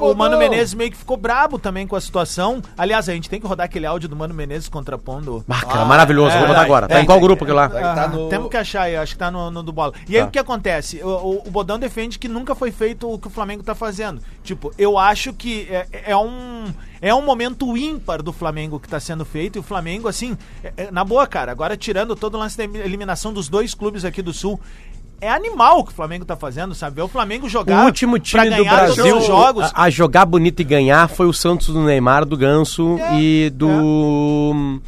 [0.00, 0.38] Ô, o Mano!
[0.38, 2.62] Menezes meio que ficou brabo também com a situação.
[2.76, 5.44] Aliás, a gente tem que rodar aquele áudio do Mano Menezes contrapondo.
[5.48, 6.34] Ah, cara, maravilhoso.
[6.34, 6.88] é, Vou botar é, agora.
[6.88, 7.64] Tá é, em qual é, grupo aquilo lá?
[7.66, 7.68] é.
[7.68, 9.92] tá Ah, no- Temos que achar aí, acho que tá no, no do bola.
[10.08, 10.28] E aí Tá.
[10.28, 11.02] o que acontece?
[11.02, 14.20] O, o- o Bodão defende que nunca foi feito o que o Flamengo tá fazendo.
[14.48, 16.64] Tipo, eu acho que é, é um.
[17.02, 19.56] É um momento ímpar do Flamengo que tá sendo feito.
[19.56, 22.64] E o Flamengo, assim, é- é- na boa, cara, agora tirando todo o lance da
[22.64, 24.58] eliminação dos dois clubes aqui do Sul.
[25.20, 26.96] É animal o que o Flamengo tá fazendo, sabe?
[26.96, 27.84] Ver o Flamengo O jogar.
[27.84, 29.64] último pra time do Brasil os jogos.
[29.74, 33.50] a, a jogar bonito e ganhar foi o Santos do Neymar, do Ganso É, e
[33.50, 34.80] do.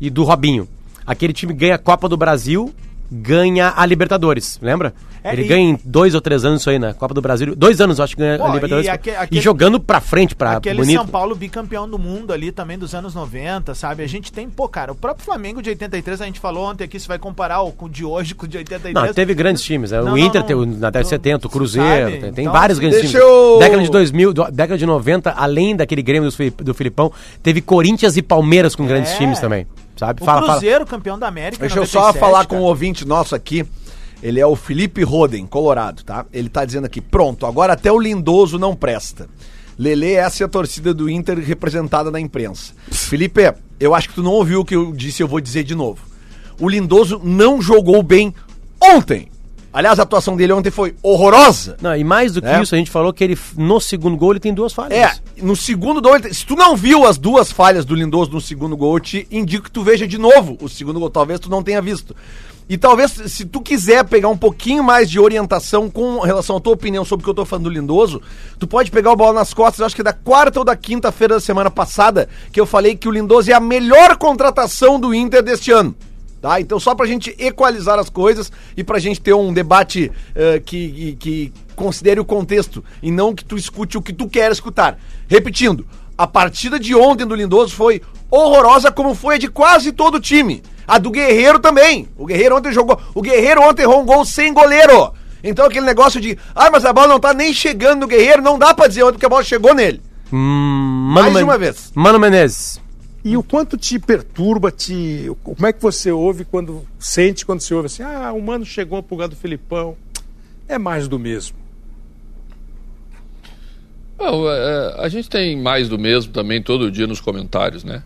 [0.00, 0.66] e do Robinho.
[1.06, 2.72] Aquele time ganha a Copa do Brasil,
[3.12, 4.94] ganha a Libertadores, lembra?
[5.24, 6.92] É, Ele e- ganha em dois ou três anos isso aí, né?
[6.94, 7.54] Copa do Brasil.
[7.54, 8.86] Dois anos, eu acho que ganha Pô, a Libertadores.
[8.86, 10.96] e E, aque- aquele- jogando pra frente, pra Aquele bonito.
[10.96, 14.02] São Paulo bicampeão do mundo ali também dos anos 90, sabe?
[14.02, 16.98] A gente tem, pô, cara, o próprio Flamengo de 83, a gente falou ontem aqui,
[16.98, 18.94] se vai comparar o com o de hoje com o de 83.
[19.06, 19.92] Não, teve grandes times.
[19.92, 19.98] né?
[19.98, 20.48] Não, o não, Inter não.
[20.48, 21.52] teve o- na década de Não, 70, o sabe?
[21.52, 23.14] Cruzeiro, tem, tem Então, vários grandes times.
[23.14, 27.12] eu- Década de 2000, do- década de 90, além daquele Grêmio do, do Filipão,
[27.44, 29.18] teve Corinthians e Palmeiras com grandes É.
[29.18, 30.22] times também, sabe?
[30.22, 31.60] O Cruzeiro, campeão da América.
[31.60, 32.62] Deixa eu 97, só falar com cara.
[32.62, 33.66] o ouvinte nosso aqui.
[34.22, 36.24] Ele é o Felipe Roden, Colorado, tá?
[36.32, 39.28] Ele tá dizendo aqui: pronto, agora até o Lindoso não presta.
[39.78, 42.72] Lele, essa é a torcida do Inter representada na imprensa.
[42.90, 45.74] Felipe, eu acho que tu não ouviu o que eu disse, eu vou dizer de
[45.74, 46.00] novo.
[46.60, 48.32] O Lindoso não jogou bem
[48.80, 49.28] ontem.
[49.72, 51.76] Aliás, a atuação dele ontem foi horrorosa.
[51.80, 52.60] Não, e mais do que É.
[52.62, 54.92] isso, a gente falou que ele, no segundo gol, ele tem duas falhas.
[54.98, 58.40] É, no segundo gol, ele- se tu não viu as duas falhas do Lindoso no
[58.40, 61.08] segundo gol, eu te indico que tu veja de novo o segundo gol.
[61.08, 62.14] Talvez tu não tenha visto.
[62.68, 66.72] E talvez, se tu quiser pegar um pouquinho mais de orientação com relação à tua
[66.72, 68.22] opinião sobre o que eu tô falando do Lindoso,
[68.58, 71.34] tu pode pegar o bola nas costas, acho que é da quarta ou da quinta-feira
[71.34, 75.42] da semana passada, que eu falei que o Lindoso é a melhor contratação do Inter
[75.42, 75.94] deste ano.
[76.42, 76.60] Tá?
[76.60, 80.90] Então, só pra gente equalizar as coisas e pra gente ter um debate eh, que,
[80.90, 84.98] que, que considere o contexto e não que tu escute o que tu quer escutar.
[85.28, 85.86] Repetindo,
[86.18, 90.20] a partida de ontem do Lindoso foi horrorosa, como foi a de quase todo o
[90.20, 90.64] time.
[90.84, 92.08] A do Guerreiro também.
[92.18, 93.00] O Guerreiro ontem jogou.
[93.14, 95.12] O Guerreiro ontem errou um gol sem goleiro.
[95.44, 98.58] Então, aquele negócio de, ah, mas a bola não tá nem chegando no Guerreiro, não
[98.58, 100.02] dá pra dizer ontem porque a bola chegou nele.
[100.32, 101.92] Hum, Mais de Men- uma vez.
[101.94, 102.81] Mano Menezes.
[103.24, 105.30] E o quanto te perturba, te.
[105.44, 106.84] Como é que você ouve quando.
[106.98, 109.96] sente quando você ouve assim, ah, o mano chegou pro lugar do Filipão.
[110.68, 111.56] É mais do mesmo.
[114.18, 118.02] Não, é, a gente tem mais do mesmo também todo dia nos comentários, né?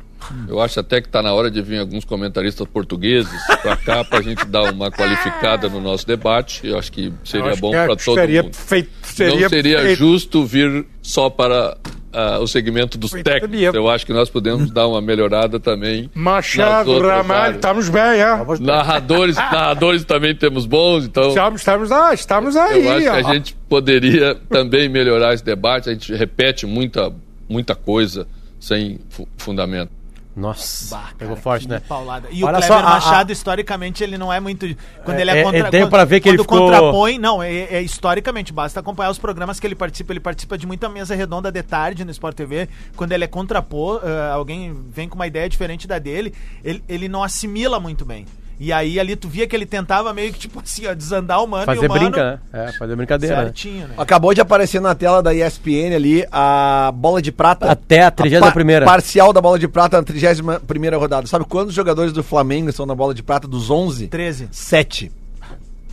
[0.49, 3.31] Eu acho até que está na hora de vir alguns comentaristas portugueses
[3.63, 6.67] para cá para a gente dar uma qualificada no nosso debate.
[6.67, 8.55] Eu acho que seria acho bom é- para todo seria mundo.
[8.55, 9.99] feito- seria Não seria feito.
[9.99, 11.77] justo vir só para
[12.17, 13.75] a- o segmento dos técnicos.
[13.75, 16.11] Eu acho que nós podemos dar uma melhorada também.
[16.15, 18.45] Machado, Ramalho, estamos bem, é.
[18.61, 22.85] Narradores, narradores também temos bons, então Estamos, estamos, ah, estamos aí.
[22.87, 23.33] eu acho que a ó.
[23.35, 25.89] gente poderia também melhorar esse debate.
[25.89, 27.13] A gente repete muita,
[27.49, 28.27] muita coisa
[28.59, 29.91] sem fu- fundamento.
[30.37, 31.81] Nossa, Bah, pegou forte, né?
[31.89, 32.29] paulada.
[32.31, 34.67] E Olha o só, Kleber a- a- Machado, historicamente, ele não é muito.
[35.03, 35.59] Quando É, ele é é, contra.
[35.69, 37.19] é, deu pra ver que ele quando ficou- contrapõe.
[37.19, 40.13] Não, é, é historicamente, basta acompanhar os programas que ele participa.
[40.13, 42.69] Ele participa de muita mesa redonda de tarde no Sport TV.
[42.95, 47.09] Quando ele é contrapor, eh, alguém vem com uma ideia diferente da dele, ele, ele
[47.09, 48.27] não assimila muito bem.
[48.59, 51.47] E aí ali tu via que ele tentava meio que, tipo assim, ó, desandar o
[51.47, 52.39] mano e Fazer o mano brinca, né?
[52.53, 53.37] É, fazer brincadeira.
[53.37, 53.43] né?
[53.45, 53.95] certinho, né?
[53.99, 57.71] Acabou de aparecer na tela da ESPN ali a bola de prata.
[57.71, 58.81] Até a 31ª.
[58.81, 61.27] pa- parcial da bola de prata na 31ª rodada.
[61.27, 64.09] Sabe quantos jogadores do Flamengo estão na bola de prata dos 11?
[64.09, 64.49] 13.
[64.51, 65.13] 7.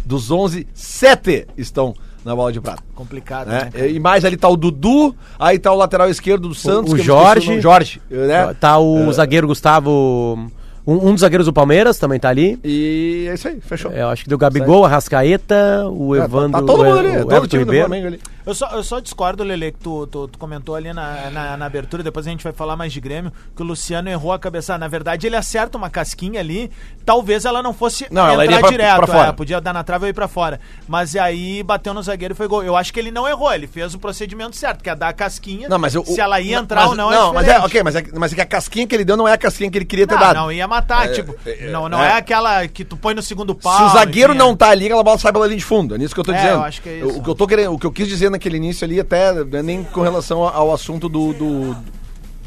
[0.06, 2.82] Dos 11, 7 estão na bola de prata.
[2.96, 3.66] Complicado, né?
[3.66, 3.72] né?
[3.72, 3.88] cara?
[3.88, 6.94] E mais ali tá o Dudu, aí tá o lateral esquerdo do Santos.
[6.94, 7.62] o esqueci Jorge.
[7.62, 8.54] Jorge, né?
[8.60, 10.50] Tá o zagueiro Gustavo.
[10.86, 12.60] Um, um dos zagueiros do Palmeiras também tá ali.
[12.64, 13.92] E é isso aí, fechou.
[13.92, 16.52] É, eu acho que deu Gabigol, Arrascaeta, o É, tá- Evandro.
[16.60, 17.88] tá, todo o, mundo ali, o todo o Everton time do Ribeiro.
[17.88, 18.20] Flamengo ali.
[18.46, 21.66] Eu só, eu só discordo, Lele, que tu, tu, tu comentou ali na, na, na
[21.66, 24.80] abertura, depois a gente vai falar mais de Grêmio, que o Luciano errou a cabeçada.
[24.80, 26.70] Na verdade, ele acerta uma casquinha ali,
[27.06, 29.28] talvez ela não fosse Não, ela iria pra- direto, pra fora.
[29.30, 30.60] é, podia dar na trave ou ir pra fora.
[30.88, 32.64] Mas aí bateu no zagueiro e foi gol.
[32.64, 35.14] Eu acho que ele não errou, ele fez o procedimento certo, que é dar a
[35.14, 37.60] casquinha, Não, mas eu, se ela ia entrar mas- ou não, Não, é mas é,
[37.60, 39.72] ok, mas é, mas é que a casquinha que ele deu não é a casquinha
[39.72, 40.36] que ele queria ter Não, dado.
[40.36, 41.34] não, ia matar, tipo,
[41.72, 42.10] não, não é.
[42.10, 42.14] é.
[42.18, 43.78] aquela que tu põe no segundo pau.
[43.78, 44.56] Se o zagueiro enfim, não é.
[44.58, 45.96] tá ali, aquela bola sai pela linha de fundo.
[45.96, 46.56] É nisso que eu tô É, dizendo.
[46.56, 47.20] eu acho que é isso.
[47.20, 49.60] O, que eu tô querendo, o que eu quis dizer naquele início ali, até não
[49.60, 51.34] é nem com relação ao, assunto do.
[51.34, 51.78] do...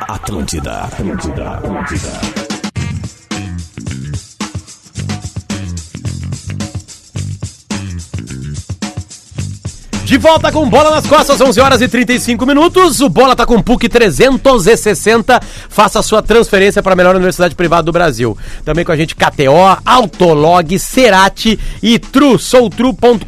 [0.08, 2.43] Atlântida, Atlântida, Atlântida.
[10.04, 13.00] De volta com bola nas costas, 11 horas e 35 minutos.
[13.00, 15.40] O bola tá com PUC 360.
[15.70, 18.36] Faça a sua transferência para a melhor universidade privada do Brasil.
[18.64, 23.24] Também com a gente KTO, Autolog, Cerati e Tru, soutru.com.br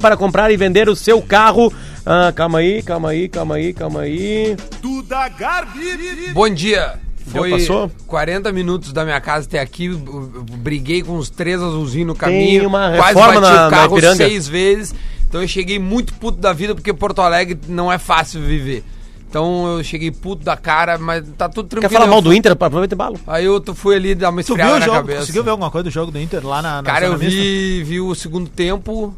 [0.00, 1.72] para comprar e vender o seu carro.
[2.06, 4.56] Ah, calma aí, calma aí, calma aí, calma aí.
[4.80, 6.30] Duda Garbi.
[6.32, 6.94] Bom dia.
[7.26, 7.90] Deu, Foi passou?
[8.06, 9.88] 40 minutos da minha casa até aqui.
[9.88, 12.66] Briguei com os três azulzinhos no caminho.
[12.68, 14.94] uma quase reforma bati na- o carro seis vezes.
[15.32, 18.84] Então eu cheguei muito puto da vida porque Porto Alegre não é fácil viver.
[19.30, 22.00] Então eu cheguei puto da cara, mas tá tudo Quer tranquilo.
[22.02, 22.52] falar mal do Inter?
[22.52, 23.18] Aproveita e balo.
[23.26, 24.96] Aí eu fui ali dar uma esfriada na jogo?
[24.98, 25.20] cabeça.
[25.20, 27.98] Conseguiu ver alguma coisa do jogo do Inter lá na, na Cara, eu vi, vi
[27.98, 29.16] o segundo tempo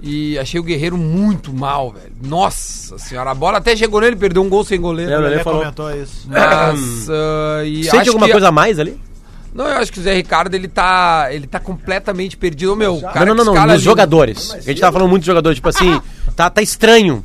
[0.00, 2.10] e achei o Guerreiro muito mal, velho.
[2.24, 5.12] Nossa senhora, a bola até chegou nele, perdeu um gol sem goleiro.
[5.12, 6.26] É, O Lelê comentou isso.
[6.26, 7.06] Mas,
[7.66, 8.98] e Sente acho alguma que- coisa a mais ali?
[9.54, 12.76] Não, eu acho que o Zé Ricardo, ele tá, ele tá completamente perdido.
[12.76, 14.52] Meu, cara não, não, não, escala nos ali- jogadores.
[14.52, 16.00] A gente tava falando muito de jogadores, tipo assim,
[16.36, 17.24] tá, tá estranho.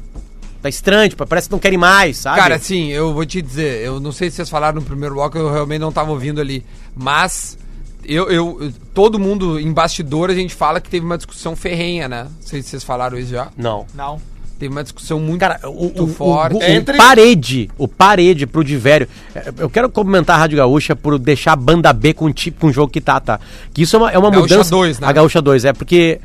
[0.62, 2.40] Tá estranho, tipo, parece que não querem mais, sabe?
[2.40, 5.38] Cara, assim, eu vou te dizer, eu não sei se vocês falaram no primeiro bloco,
[5.38, 6.66] eu realmente não tava ouvindo ali.
[6.96, 7.56] Mas
[8.04, 12.24] eu, eu, todo mundo em bastidor a gente fala que teve uma discussão ferrenha, né?
[12.24, 13.50] Não sei se vocês falaram isso já.
[13.56, 13.86] Não.
[13.94, 14.20] Não.
[14.58, 16.54] Teve uma discussão muito, Cara, o, muito o, forte.
[16.56, 19.08] o, o parede, o parede pro Divério.
[19.36, 22.62] é, Eu quero comentar a Rádio Gaúcha por deixar a banda B com o tipo
[22.62, 23.40] com o jogo que tá, tá?
[23.74, 24.70] Que isso é uma, é uma Gaúcha mudança.
[24.72, 25.08] 2, né?
[25.08, 26.20] A Gaúcha 2, é porque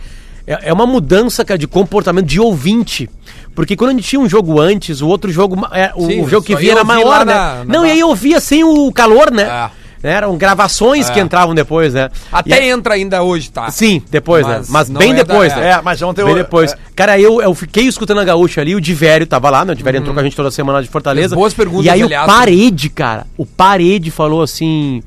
[0.46, 3.10] é, é uma mudança, cara, de comportamento de ouvinte.
[3.54, 6.28] Porque quando a gente tinha um jogo antes, o outro jogo, é, o, Sim, o
[6.28, 7.34] jogo que vinha era maior, né?
[7.34, 9.42] na- na Não, e aí eu ouvia sem o calor, né?
[9.42, 9.79] É.
[10.02, 11.22] Eram gravações que É.
[11.22, 12.08] entravam depois, né?
[12.14, 13.70] E Até aí- entra ainda hoje, tá?
[13.70, 14.64] Sim, depois, Mas né?
[14.70, 15.56] Mas bem é da- depois, é.
[15.56, 15.70] né?
[15.72, 16.72] É, mas ontem Bem eu- depois.
[16.72, 16.76] é.
[16.96, 19.72] Cara, eu, eu fiquei escutando a gaúcha ali, o Divério tava lá, né?
[19.72, 21.34] O Divério entrou com a gente toda semana de Fortaleza.
[21.36, 25.02] Boas perguntas, E aí aliás, o Parede, cara, o Parede falou assim...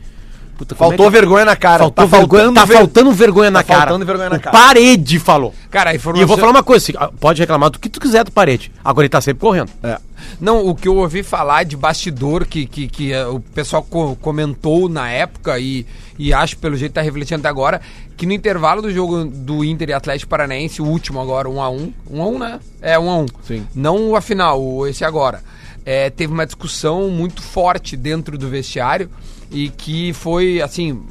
[0.63, 1.80] Puta, como Faltou é que- vergonha na cara.
[1.80, 3.80] Faltou tá vergonha, faltando tá ver- faltando vergonha na tá cara.
[3.82, 4.58] faltando vergonha na o cara.
[4.58, 5.54] Parede falou.
[5.69, 6.21] Cara, a E informação...
[6.21, 8.71] eu vou falar uma coisa, assim, ah, pode reclamar do que tu quiser do Parede.
[8.84, 9.69] Agora ele tá sempre correndo.
[10.39, 14.15] Não, o que eu ouvi falar de bastidor que, que, que eh, o pessoal co-
[14.21, 15.86] comentou na época e,
[16.17, 17.82] e acho pelo jeito tá refletindo até agora,
[18.15, 21.69] que no intervalo do jogo do Inter e Atlético Paranaense, o último agora, 1 a
[21.69, 22.60] 1 1 a 1 né?
[22.82, 23.67] É, 1 a 1 Sim.
[23.76, 25.41] Não a final, esse agora.
[25.86, 29.10] É, teve uma discussão muito forte dentro do vestiário
[29.54, 31.02] e que foi, assim,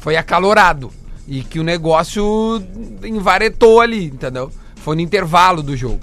[0.00, 0.90] foi acalorado.
[1.26, 2.62] E que o negócio
[3.04, 4.50] envaretou ali, entendeu?
[4.76, 6.00] Foi no intervalo do jogo.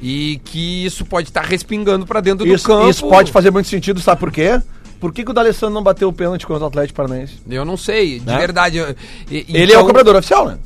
[0.00, 2.88] E que isso pode estar respingando pra dentro do Isso, campo.
[2.88, 4.60] isso pode fazer muito sentido, sabe por quê?
[5.00, 7.34] Por que, que o D'Alessandro não bateu o pênalti contra o Atlético Paranaense?
[7.48, 8.38] Eu não sei, de Né?
[8.38, 8.78] verdade.
[8.78, 8.94] eu-
[9.30, 10.58] e- Ele é o então- cobrador oficial, né?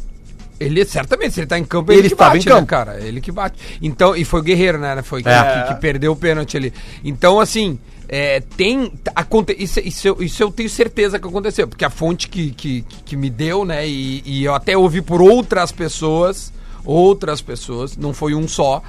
[0.61, 2.61] Ele, certamente, se ele tá em campo, Ele ele, que bate, em campo.
[2.61, 3.00] né, cara?
[3.00, 3.59] Ele que bate.
[3.83, 5.02] Então, e foi o Guerreiro, né?
[5.02, 5.64] Foi que, É.
[5.66, 6.72] que, que perdeu o pênalti ali.
[7.02, 7.78] Então, assim,
[8.14, 8.92] é, tem.
[9.16, 12.85] Aconte, isso, isso, eu- isso eu tenho certeza que aconteceu, porque a fonte que, que,
[13.07, 13.88] que me deu, né?
[13.88, 16.53] E, e eu até ouvi por outras pessoas,
[16.85, 18.83] outras pessoas, não foi um só,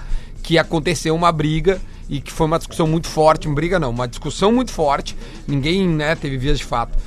[0.44, 3.48] que aconteceu uma briga e que foi uma discussão muito forte.
[3.48, 5.16] Uma briga não, uma discussão muito forte.
[5.48, 6.98] Ninguém, né, teve vias de fato.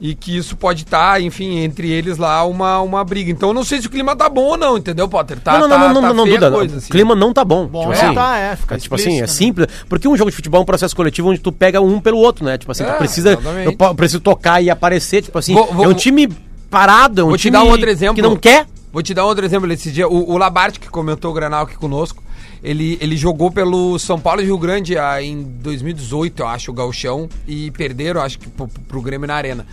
[0.00, 3.30] E que isso pode estar, enfim, entre eles lá uma, uma briga.
[3.30, 5.40] Então eu não sei se o clima tá bom ou não, entendeu, Potter?
[5.40, 6.56] Tá, não, não, tá, não, não, tá não, não, feia a Duda.
[6.56, 6.88] coisa, o assim.
[6.90, 7.66] clima não tá bom.
[7.66, 9.26] Bom, tipo é, assim, tá, é, fica tipo assim, é né?
[9.26, 9.66] simples.
[9.88, 12.44] Porque um jogo de futebol é um processo coletivo onde tu pega um pelo outro,
[12.44, 12.58] né?
[12.58, 13.32] Tipo assim, É, tu precisa.
[13.32, 13.76] exatamente.
[13.80, 15.22] Eu preciso tocar e aparecer.
[15.22, 16.28] Tipo assim, Vou- vou- é um time
[16.70, 18.14] parado, é um Vou te time dar um outro exemplo.
[18.16, 18.66] que não quer.
[18.92, 20.08] Vou te dar outro exemplo esse dia.
[20.08, 22.22] O, o Labarte, que comentou o Granal aqui conosco,
[22.62, 26.74] ele, ele jogou pelo São Paulo e Rio Grande ah, em 2018, eu acho, o
[26.74, 29.66] Gauchão, e perderam, acho que, pro, pro Grêmio na Arena.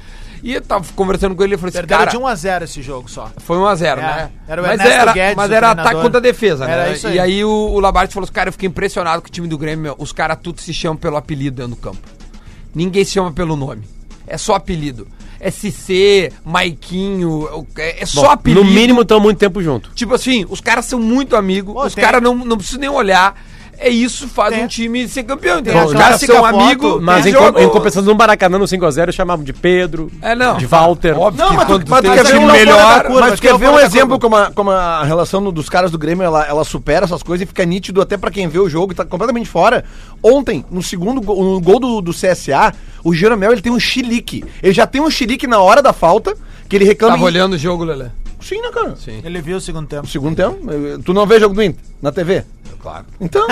[0.44, 3.10] E eu tava conversando com ele e falei assim, Perderam cara, de 1x0 esse jogo
[3.10, 3.32] só.
[3.38, 4.32] foi 1x0, É, né?
[4.46, 6.74] era o mas Ernesto era, Guedes, mas era ataque contra a defesa, né?
[6.74, 7.16] Era isso aí.
[7.16, 9.58] E aí o, o Labarte falou assim, cara, eu fiquei impressionado com o time do
[9.58, 12.02] Grêmio, meu, os caras tudo se chamam pelo apelido dentro do campo.
[12.76, 13.84] Ninguém se chama pelo nome.
[14.28, 15.08] É só apelido.
[15.52, 18.64] Cicê, Maiquinho, é, é só Bom, apelido.
[18.64, 19.92] no mínimo estão muito tempo junto.
[19.96, 22.90] Tipo assim, os caras são muito amigos, Pô, os tem- caras não, não precisam nem
[22.90, 23.36] olhar.
[23.86, 27.02] É isso faz Tem- um time ser campeão, a Os caras clássica são foto, amigos,
[27.02, 27.60] Mas em, com- jogo.
[27.60, 30.58] em compensação no Maracanã no 5x0 chamavam de Pedro, É, não.
[30.58, 31.20] de Walter.
[31.20, 33.04] Óbvio Não, que mas tu, quando mas tu tem quer ver um melhor...
[33.04, 35.68] curva, mas quer que é ver um exemplo como a, como a relação do- dos
[35.68, 38.60] caras do Grêmio, ela, ela supera essas coisas e fica nítido até pra quem vê
[38.60, 39.84] o jogo e tá completamente fora.
[40.24, 44.46] Ontem, no segundo gol, no gol do, do CSA, o Jeromel ele tem um chilique.
[44.62, 46.34] Ele já tem um chilique na hora da falta,
[46.70, 47.16] que ele reclama...
[47.16, 48.06] Tava em- olhando o jogo, Lelê.
[48.40, 48.96] Sim, né, cara?
[48.98, 50.04] Sim, Ele viu o segundo tempo.
[50.04, 52.44] No segundo tempo, eu- tu não vê jogo do Inter na TV?
[52.84, 53.06] Claro.
[53.22, 53.48] Então,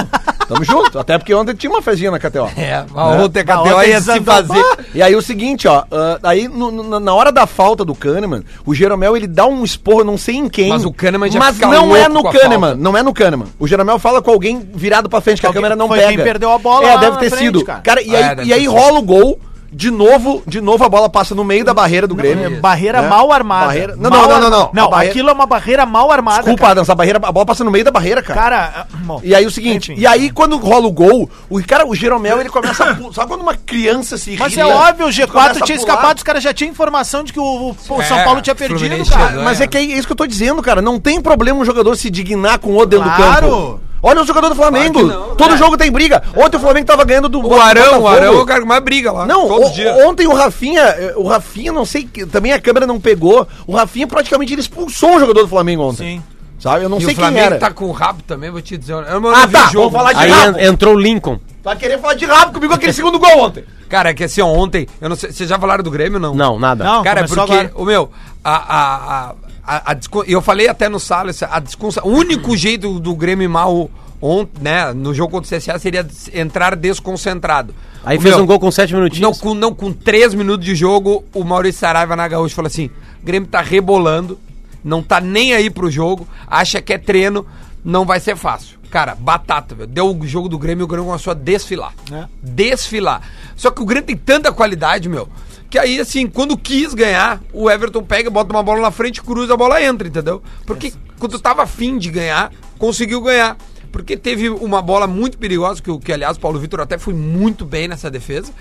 [0.47, 0.99] tamo junto.
[0.99, 2.49] Até porque ontem tinha uma fezinha na KTO.
[2.57, 4.63] É, mas ontem a Ah, KTO ontem ia se fazer.
[4.93, 8.43] E aí o seguinte, ó, ah, aí no- no- na hora da falta do Kahneman,
[8.65, 10.67] o Jeromel ele dá um esporro, não sei em quem.
[10.69, 13.47] Mas o Kahneman já Mas não é no Kahneman, não é no Kahneman.
[13.57, 16.09] O Jeromel fala com alguém virado pra frente, que a câmera não foi pega.
[16.09, 17.63] quem perdeu a bola É, deve ter frente, sido.
[17.63, 17.79] cara.
[17.81, 19.39] Cara, e aí, deve e aí rola o gol.
[19.73, 22.45] De novo, de novo a bola passa no meio da barreira do Grêmio.
[22.45, 23.07] É Barreira né?
[23.07, 23.67] mal armada.
[23.67, 24.69] Barreira- Não, Mal não, não, não, não.
[24.73, 26.39] Não, barreira- aquilo é uma barreira mal armada.
[26.39, 26.71] Desculpa, cara.
[26.73, 28.39] Adams, a barreira, a bola passa no meio da barreira, cara.
[28.41, 30.01] Cara, ah, bom, E aí o seguinte, enfim.
[30.01, 33.13] e aí quando rola o gol, o cara, o Jeromel, ele começa a pular.
[33.13, 34.69] Sabe quando uma criança se Mas irrita?
[34.69, 37.39] é óbvio, o começa G4 a tinha escapado, os caras já tinham informação de que
[37.39, 39.41] o, o São É, Paulo tinha perdido, cara.
[39.41, 40.81] Mas é que é isso que eu tô dizendo, cara.
[40.81, 43.47] Não tem problema um jogador se dignar com o dentro Claro.
[43.49, 43.80] do campo.
[44.03, 45.03] Olha o jogador do Flamengo.
[45.03, 45.57] Não, Todo né?
[45.57, 46.23] jogo tem briga.
[46.35, 48.07] Ontem o Flamengo tava ganhando do O Arão, o.
[48.07, 49.25] Arão é o cara que mais briga lá.
[49.25, 49.93] Não, todo o- dia.
[50.07, 53.47] ontem o Rafinha, eh, o Rafinha, não sei, que- também a câmera não pegou.
[53.67, 56.17] O Rafinha praticamente ele expulsou o jogador do Flamengo ontem.
[56.17, 56.23] Sim.
[56.59, 56.83] Sabe?
[56.85, 57.57] Eu não e sei o quem Flamengo era.
[57.59, 58.93] tá com o rabo também, vou te dizer.
[58.93, 59.89] Eu não Ah, tá, jogo.
[59.89, 60.59] vamos falar de Aí rabo.
[60.59, 61.39] en- entrou o Lincoln.
[61.63, 63.63] Vai querer falar de rabo comigo aquele segundo gol ontem.
[63.89, 66.33] Cara, é que assim, ó, ontem, eu não sei, vocês já falaram do Grêmio não?
[66.33, 66.83] Não, nada.
[66.83, 67.03] Não.
[67.03, 67.71] Cara, é porque, agora.
[67.75, 68.09] o meu,
[68.43, 69.33] a, a, a,
[69.65, 69.97] a, a
[70.27, 73.89] eu falei até no Salles, a discussão, o único jeito do Grêmio ir mal
[74.21, 77.73] ontem, né, no jogo contra o CSA seria entrar desconcentrado.
[78.03, 79.39] Aí O fez meu, um gol com 7 Não minutinhos.
[79.39, 82.89] com, não, com três minutos de jogo, o Maurício Saraiva na Gaúcha falou assim:
[83.21, 84.39] o Grêmio tá rebolando,
[84.83, 87.45] não tá nem aí pro jogo, acha que é treino,
[87.83, 88.79] não vai ser fácil.
[88.91, 89.87] Cara, batata, velho.
[89.87, 91.93] Deu o jogo do Grêmio, o Grêmio começou a desfilar.
[92.11, 92.25] É.
[92.43, 93.21] Desfilar.
[93.55, 95.29] Só que o Grêmio tem tanta qualidade, meu,
[95.71, 99.53] Que aí, assim, quando quis ganhar, o Everton pega, bota uma bola na frente, cruza,
[99.53, 100.43] a bola entra, entendeu?
[100.67, 103.57] Porque quando tava afim de ganhar, conseguiu ganhar.
[103.89, 107.13] Porque teve uma bola muito perigosa, que, o- que aliás, o Paulo Vitor até foi
[107.13, 108.51] muito bem nessa defesa.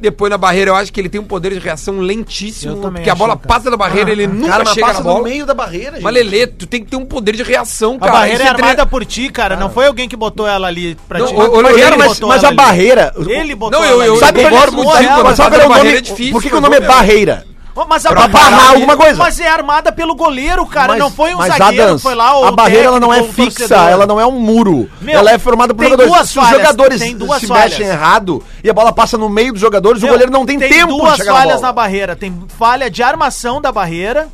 [0.00, 2.72] Depois na barreira, eu acho que ele tem um poder de reação lentíssimo.
[2.72, 3.48] Eu também Porque a achei, bola cara.
[3.48, 5.18] passa da barreira, ele nunca Cara, mas chega passa na bola.
[5.18, 6.02] no meio da barreira, gente.
[6.02, 8.12] Mas Lelê, tu tem que ter um poder de reação, A cara.
[8.12, 9.56] barreira Isso é armada tre- por ti, cara.
[9.56, 11.34] Não foi alguém que botou ela ali pra Não, ti.
[11.34, 12.56] o- o- o- ele mas, botou mas a ali.
[12.56, 13.14] barreira.
[13.26, 14.20] Ele botou Não, eu- ela eu- ali.
[14.20, 15.74] Sabe eu concordo contigo, mas mas sabe é o a nome?
[15.78, 17.46] barreira é difícil, Por que, o nome é barreira?
[17.88, 19.18] Mas a Pra barreira- barrar alguma coisa.
[19.18, 20.88] Mas é armada pelo goleiro, cara.
[20.92, 23.20] Mas- não foi um mas, zagueiro Adams, foi lá o A barreira ela não é
[23.20, 23.88] o fixa, torcedor.
[23.88, 24.88] ela não é um muro.
[25.00, 26.12] Meu, ela é formada por tem jogadores.
[26.12, 27.70] duas Se os falhas, jogadores tem duas se falhas.
[27.72, 30.58] mexem errado e a bola passa no meio dos jogadores, o Meu, goleiro não tem,
[30.58, 32.14] tempo duas de chegar falhas na na, barreira.
[32.14, 34.28] Tem falha de armação da barreira.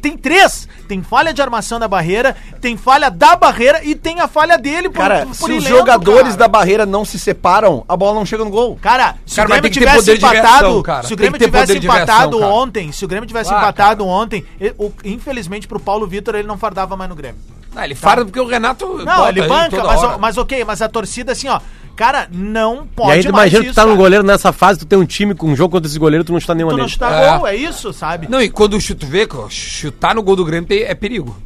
[0.00, 0.68] Tem, três.
[0.88, 4.88] Tem falha de armação da barreira, tem falha da barreira e tem a falha dele
[4.88, 6.36] por, Cara, por se os jogadores cara.
[6.36, 8.76] da barreira não se separam, a bola não chega no gol.
[8.80, 12.92] Cara, se Cara, o Grêmio tivesse empatado, reação, se o Grêmio tivesse reação, empatado ontem,
[12.92, 16.56] se o Grêmio tivesse Ah, empatado ontem, ele- o- infelizmente pro Paulo Vitor ele não
[16.58, 17.40] fardava mais no Grêmio.
[17.76, 18.86] Ah, ele farda porque o Renato.
[18.86, 20.18] Não, bota ele banca, toda mas, hora.
[20.18, 21.60] mas ok, mas a torcida assim, ó,
[21.94, 23.90] cara, não pode E aí tu mais imagina que tu tá cara.
[23.94, 26.32] no goleiro nessa fase, tu tem um time com um jogo contra esse goleiro, tu
[26.32, 26.92] não chuta nenhuma Tu não nele.
[26.92, 27.36] chuta É.
[27.38, 28.28] gol, é isso, sabe?
[28.30, 31.36] Não, e quando o chuto vê, chutar no gol do Grêmio tem- é perigo.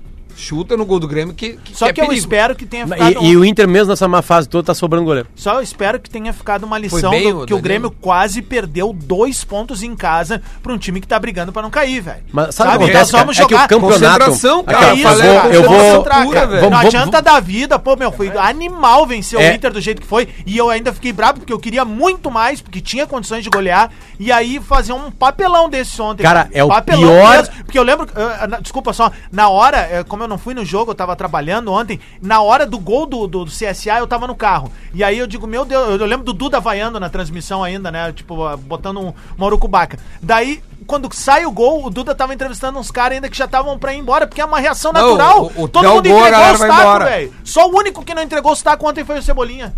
[0.41, 2.19] Chuta no gol do Grêmio que, que Só é que eu perigo.
[2.21, 5.05] espero que tenha ficado E, e o Inter mesmo nessa má fase toda tá sobrando
[5.05, 5.29] goleiro.
[5.37, 7.61] Só eu espero que tenha ficado uma lição bem, do- o que o.
[7.61, 11.71] Grêmio quase perdeu dois pontos em casa pra um time que tá brigando pra não
[11.71, 12.23] cair, velho.
[12.33, 13.45] Mas sabe que acontece, Nós vamos cara?
[13.45, 14.87] É que o jogar campeonato- Concentração, cara.
[14.87, 15.23] É eu isso,
[15.53, 16.05] eu vou-.
[16.05, 19.55] Não Vamos- adianta dar vida, pô, meu, foi animal vencer o É.
[19.55, 20.29] Inter do jeito que foi.
[20.47, 23.91] E eu ainda fiquei bravo porque eu queria muito mais, porque tinha condições de golear.
[24.19, 26.23] E aí fazer um papelão desse ontem.
[26.23, 30.05] Cara, é o papelão pior- porque eu lembro, eh, na- desculpa só, na hora, eh,
[30.07, 33.27] como eu não fui no jogo, eu tava trabalhando ontem, na hora do gol do,
[33.27, 34.73] do, do CSA, eu tava no carro.
[34.95, 37.91] E aí eu digo, meu Deus, eu, eu lembro do Duda vaiando na transmissão ainda,
[37.91, 38.11] né?
[38.13, 39.99] Tipo, ah, botando um Marucubaca.
[40.23, 43.79] Daí, quando sai o gol, o Duda tava entrevistando uns caras ainda que já estavam
[43.79, 45.51] pra ir embora, porque é uma reação Não, natural.
[45.57, 47.05] o- o- Todo o mundo gol, entregou tacos, embora.
[47.05, 47.35] velho.
[47.45, 49.75] Só o único que não entregou os tacos ontem foi o Cebolinha.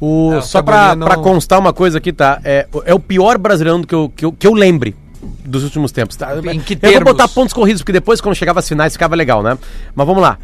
[0.00, 2.40] O, É, o só pra, não- pra constar uma coisa aqui, tá?
[2.44, 6.16] É, é o pior brasileiro que eu, que, eu, que eu lembre dos últimos tempos,
[6.16, 6.30] tá?
[6.52, 9.42] Em que eu vou botar pontos corridos, porque depois, quando chegava as finais, ficava legal,
[9.42, 9.58] né?
[9.94, 10.38] Mas vamos lá.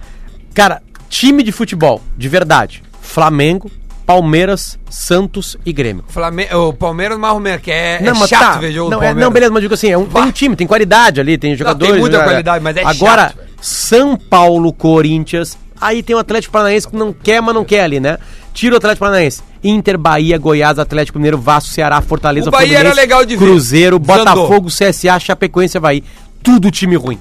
[0.52, 2.82] Cara, time de futebol, de verdade.
[3.00, 3.70] Flamengo,
[4.06, 6.04] Palmeiras, Santos e Grêmio.
[6.08, 8.58] Flame- O Palmeiras Marromeno, que é, é mas chato tá.
[8.58, 10.66] ver jogo não, é, não, beleza, mas digo assim, é um, tem um time, tem
[10.66, 11.98] qualidade ali, tem jogadores.
[11.98, 12.24] muita né?
[12.24, 13.38] qualidade, mas é Agora, chato.
[13.60, 17.98] São Paulo, Corinthians, aí tem o Atlético Paranaense que não quer, mas não quer ali,
[17.98, 18.18] né?
[18.54, 19.42] Tira o Atlético Paranaense.
[19.62, 23.44] Inter, Bahia, Goiás, Atlético Mineiro, Vasco, Ceará, Fortaleza, O Bahia era legal de ver.
[23.44, 24.24] Cruzeiro, Desandou.
[24.46, 26.02] Botafogo, CSA, Chapecoense, Havaí.
[26.42, 27.18] Tudo time ruim.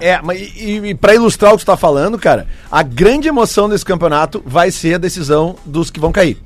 [0.00, 3.68] É, mas e, e, pra ilustrar o que tu tá falando, cara, a grande emoção
[3.68, 6.38] desse campeonato vai ser a decisão dos que vão cair.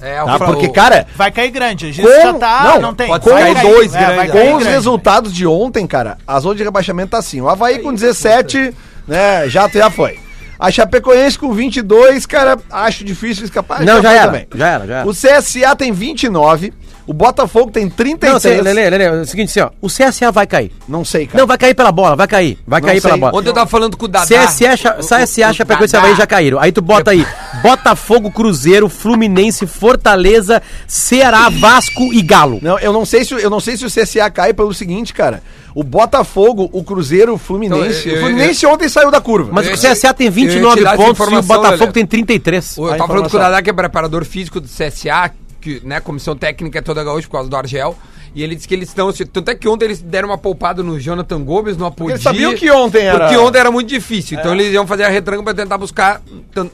[0.00, 0.38] É, o Tá?
[0.38, 1.86] Porque, cara, Vai cair grande.
[1.86, 2.62] A gente Com- já tá.
[2.74, 3.08] Não, não, tem.
[3.08, 4.32] pode Vai cair dois é, grandes.
[4.32, 4.64] com os grande.
[4.68, 7.40] resultados de ontem, cara, a zona de rebaixamento tá assim.
[7.40, 8.72] O Havaí com 17,
[9.06, 10.18] né, já, já foi.
[10.58, 13.82] A Chapecoense com 22, cara, acho difícil escapar.
[13.84, 15.08] Não, já era, já era, já era.
[15.08, 16.72] O CSA tem 29,
[17.06, 18.42] o Botafogo tem Não, 33.
[18.42, 19.70] sei, Lele, Lele, é o seguinte assim, ó.
[19.80, 20.72] O CSA vai cair.
[20.88, 21.38] Não sei, cara.
[21.38, 22.58] Não, vai cair pela bola, vai cair.
[22.66, 23.08] Vai Não cair sei.
[23.10, 23.38] pela bola.
[23.38, 24.26] Ontem eu tava falando com o Dadá.
[24.26, 25.98] CSA, O- CSA, o Chapecoense e.
[25.98, 26.58] Havaí já caíram.
[26.58, 27.24] Aí tu bota aí
[27.62, 32.58] Botafogo, Cruzeiro, Fluminense, Fortaleza, Ceará, Vasco e Galo.
[32.62, 35.42] Não, eu não sei se eu não sei se o CSA cai pelo seguinte, cara.
[35.74, 38.00] O Botafogo, o Cruzeiro, o Fluminense.
[38.00, 39.50] Então, eu- o Fluminense ontem saiu da curva.
[39.52, 41.92] Mas Eu o CSA tem eu ia te 29 dar essa pontos e o Botafogo
[41.92, 42.76] tem 33.
[42.76, 43.40] Eu tava falando com o.
[43.40, 47.32] Dadá, que é preparador físico do CSA, que, né, comissão técnica é toda gaúcha por
[47.34, 47.96] causa do Argel.
[48.34, 49.10] E ele disse que eles estão.
[49.12, 52.12] Tanto é que ontem eles deram uma poupada no Jonathan Gomes, no Apodi.
[52.12, 54.38] eles sabiam que ontem era- Porque ontem era muito difícil.
[54.38, 56.20] Então eles iam fazer a retranca pra tentar buscar.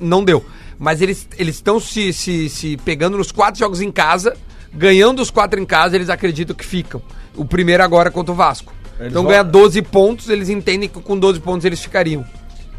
[0.01, 0.44] Não deu.
[0.79, 4.37] Mas eles estão se, se, se pegando nos quatro jogos em casa,
[4.73, 7.01] ganhando os quatro em casa, eles acreditam que ficam.
[7.37, 8.73] O primeiro agora é contra o Vasco.
[9.01, 12.25] então vão- ganha 12 pontos, eles entendem que com 12 pontos eles ficariam.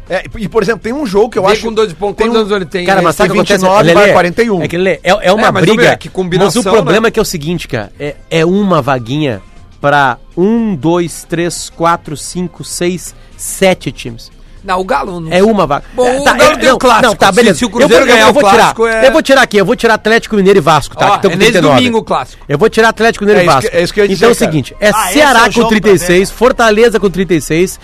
[0.08, 1.62] É, e, por exemplo, tem um jogo que eu Vê acho.
[1.62, 2.86] com 12 pontos, tem quantos um- anos ele tem?
[2.86, 3.04] Cara, né?
[3.04, 3.58] mas sabe o que acontece?
[3.64, 4.62] 29 Lelê, vai 41.
[4.62, 5.96] É, que, Lelê, é, é uma É, mas, ô, briga.
[5.96, 7.08] que combinação, mas o problema né?
[7.08, 7.92] é que é o seguinte, cara.
[7.98, 9.42] É, é uma vaguinha
[9.80, 14.30] pra um, dois, três, quatro, cinco, seis, sete times.
[14.66, 15.84] Não, o Galo não É uma vaga.
[15.94, 17.06] Bom, É, o Galo tem o clássico.
[17.06, 17.58] Não, tá, beleza.
[17.58, 18.58] se o Cruzeiro eu vou, ganhar eu vou o tirar.
[18.74, 21.12] clássico, é- Eu vou tirar aqui, eu vou tirar Atlético Mineiro e Vasco, tá?
[21.12, 21.76] Ó, que é nesse 39.
[21.76, 22.44] domingo o clássico.
[22.48, 23.70] Eu vou tirar Atlético Mineiro É e Vasco.
[23.70, 25.40] que- é isso que eu ia então é o dizer, seguinte, é Ah, é Ceará
[25.42, 26.36] o com jogo pra 36, ver.
[26.36, 27.78] Fortaleza com 36,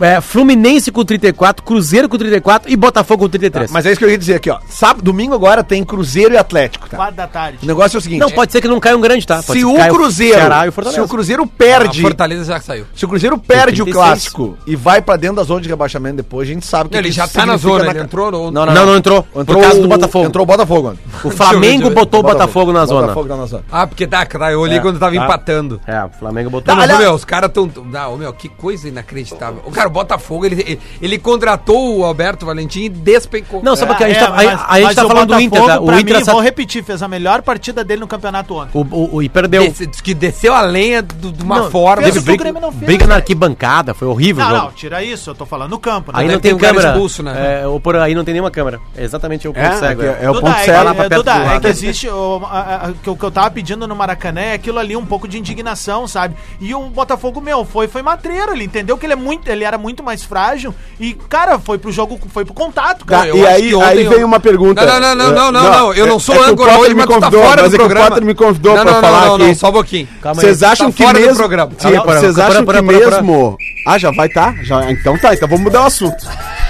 [0.00, 3.70] é, Fluminense com 34, Cruzeiro com 34 e Botafogo com 33.
[3.70, 4.58] Mas é isso que eu ia dizer aqui, ó.
[4.68, 6.96] Sábado, domingo agora tem Cruzeiro e Atlético, tá?
[6.96, 7.58] Quatro da tarde.
[7.62, 8.20] O negócio é o seguinte.
[8.20, 9.36] não, pode ser que não caia um grande, tá?
[9.42, 12.44] Pode se ser o que caia Cruzeiro, Ceará e o se o Cruzeiro perde, Fortaleza
[12.44, 12.86] já saiu.
[12.94, 13.94] se o Cruzeiro perde o 36.
[13.94, 17.08] clássico e vai pra dentro da zona de rebaixamento depois, a gente sabe Não, ele
[17.08, 18.50] que já tá na zona, ele ca- entrou no...
[18.50, 19.26] Não, não, não, entrou.
[19.34, 20.26] Entrou por causa o- do Botafogo.
[20.26, 20.82] Entrou o Botafogo.
[20.82, 20.98] mano.
[21.24, 23.02] O Flamengo botou o Botafogo na zona.
[23.08, 23.64] Botafogo tá na zona.
[23.70, 25.80] Ah, porque tá, cara, eu olhei quando tava empatando.
[25.86, 26.74] É, o Flamengo botou.
[26.74, 27.70] Tá, meu, os caras tão.
[27.90, 29.62] Não, meu, que coisa inacreditável.
[29.78, 33.62] O cara, o Botafogo, ele, ele, ele contratou o Alberto Valentim e despencou.
[33.62, 34.36] Não, sabe o que a gente É, tá, a,
[34.72, 35.92] a gente mas tá falando do Inter, Botafogo, tá?
[35.94, 38.70] O Inter mim, essa- vou repetir, fez a melhor partida dele no campeonato ontem.
[38.74, 39.72] o, o, o- e perdeu.
[40.02, 42.02] Que desceu a lenha do- de uma Não, forma.
[42.02, 43.22] fez Teve briga, Grêmio não fez, briga na velho.
[43.22, 44.66] arquibancada, foi horrível o Não, jogo.
[44.68, 46.18] não, tira isso, eu tô falando no campo, né?
[46.18, 46.88] Aí Daí não tem tem câmera.
[46.90, 47.60] expulso, né?
[47.62, 48.80] É, o por aí não tem nenhuma câmera.
[48.96, 50.02] É exatamente o ponto É, cego.
[50.02, 50.18] é, é.
[50.22, 50.88] é o ponto é, cego.
[50.88, 52.58] é, perto Duda, é que existe o, a-
[52.88, 55.38] a- que o que eu tava pedindo no Maracanã é aquilo ali, um pouco de
[55.38, 56.34] indignação, sabe?
[56.60, 59.76] E o Botafogo, meu, foi, foi matreiro, ele entendeu que ele, é muito, ele era
[59.76, 63.28] muito mais frágil e, cara, foi pro jogo, foi pro contato, cara.
[63.28, 64.84] eu e acho aí, aí eu- vem uma pergunta.
[64.86, 66.94] Não, não, não, não, não, É, não, eu não é- sou é âncora Potter hoje,
[66.94, 68.08] me mas tu tá convidou, fora mas do é que o programa.
[68.08, 69.44] Potter me convidou Não, pra não, falar não, aqui.
[69.46, 70.08] não, só um pouquinho.
[70.22, 70.46] Calma aí.
[70.46, 71.36] Vocês acham Tá que fora do mesmo...
[71.36, 71.72] programa.
[71.78, 73.58] Sim, Calma, vocês acham que mesmo...
[73.86, 74.54] Ah, já vai tá?
[74.62, 76.26] Já, então tá, então vamos mudar o assunto.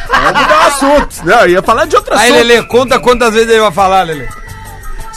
[0.08, 1.16] Vamos mudar o assunto.
[1.24, 2.36] Não, eu ia falar de outro Aí, assunto.
[2.46, 4.26] Lelê, conta quantas vezes ele vai falar, Lelê.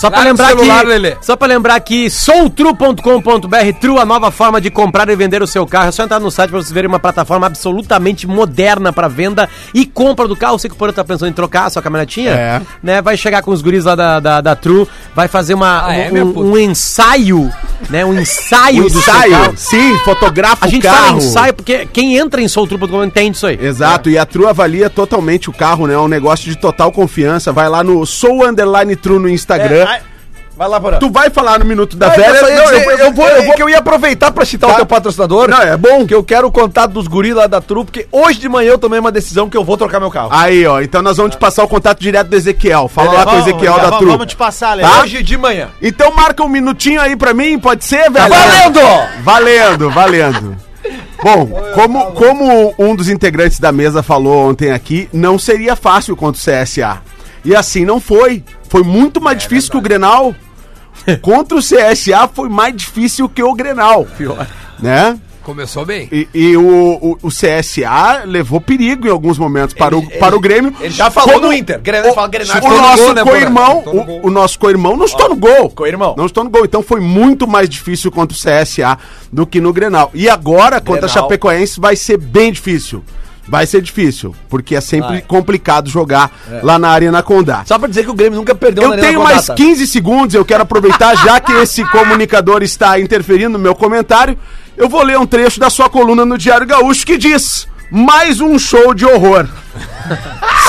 [0.01, 1.15] Só o lembrar celular, que Lelê.
[1.21, 5.65] só para lembrar que soutru.com.br, Tru, a nova forma de comprar e vender o seu
[5.65, 5.89] carro.
[5.89, 9.85] É só entrar no site para vocês verem uma plataforma absolutamente moderna para venda e
[9.85, 10.57] compra do carro.
[10.59, 12.61] Sei que o Porto tá pensando em trocar a sua caminhonetinha, É.
[12.81, 13.01] né?
[13.01, 16.09] Vai chegar com os guris lá da, da, da Tru, vai fazer uma, Ah, é,
[16.09, 17.51] um, minha um- um ensaio,
[17.89, 18.03] né?
[18.05, 19.53] Um ensaio O do ensaio, carro.
[19.55, 21.05] sim, fotografa A o gente carro.
[21.05, 23.57] fala ensaio porque quem entra em soutru.com entende isso aí.
[23.61, 25.93] Exato, e a True avalia totalmente o carro, né?
[25.93, 27.51] É um negócio de total confiança.
[27.51, 29.85] Vai lá no Sou Underline True no Instagram.
[30.61, 30.99] Ai, Vai lá, Porã.
[30.99, 32.25] Tu vai falar no Minuto da Velha?
[32.27, 33.55] eu, Não, dizer, eu, eu, vou, eu vou...
[33.55, 34.73] que eu ia aproveitar pra citar Tá.
[34.75, 35.47] o teu patrocinador.
[35.49, 36.05] Não, é bom.
[36.05, 38.77] Que eu quero o contato dos guris lá da Tru, porque hoje de manhã eu
[38.77, 40.29] tomei uma decisão que eu vou trocar meu carro.
[40.31, 42.87] Aí, ó, então nós vamos te passar o contato direto do Ezequiel.
[42.87, 44.11] Fala lá com o Ezequiel já da vamos- True.
[44.11, 44.87] Vamos te passar, Lelê.
[44.89, 45.01] Tá?
[45.01, 45.69] Hoje de manhã.
[45.81, 48.29] Então marca um minutinho aí pra mim, pode ser, velho?
[48.29, 48.79] valendo!
[49.23, 50.57] Valendo, valendo.
[51.23, 56.39] Bom, como, como um dos integrantes da mesa falou ontem aqui, não seria fácil contra
[56.39, 57.01] o CSA.
[57.45, 58.43] E assim não foi.
[58.69, 60.33] Foi muito mais difícil que o Grenal.
[61.21, 64.05] Contra o CSA foi mais difícil que o Grenal.
[64.17, 64.47] Pior.
[64.79, 65.17] Né?
[65.43, 66.07] Começou bem.
[66.11, 66.63] E, e o,
[67.01, 70.71] o, o CSA levou perigo em alguns momentos para, o, Ele- para o Grêmio.
[70.79, 71.81] ele já falou Como no Inter.
[71.81, 73.95] Grenal, ele fala Grenal, o nosso gol, né, co-irmão, gol.
[74.21, 75.69] o, o nosso co-irmão não estou no gol.
[75.71, 76.13] co-irmão.
[76.15, 76.63] Não estou no gol.
[76.63, 78.99] Então foi muito mais difícil contra o CSA
[79.33, 80.11] do que no Grenal.
[80.13, 81.23] E agora, contra a Grenal.
[81.23, 83.03] Chapecoense, vai ser bem difícil.
[83.51, 85.21] Vai ser difícil, porque é sempre Vai.
[85.21, 86.31] complicado jogar
[86.63, 87.65] lá na Arena Condá.
[87.65, 89.55] Só pra dizer que o Grêmio nunca perdeu Eu na Arena tenho Condá, mais tá?
[89.55, 94.37] 15 segundos, eu quero aproveitar, já que esse comunicador está interferindo no meu comentário,
[94.77, 98.57] eu vou ler um trecho da sua coluna no Diário Gaúcho que diz: Mais um
[98.57, 99.45] show de horror.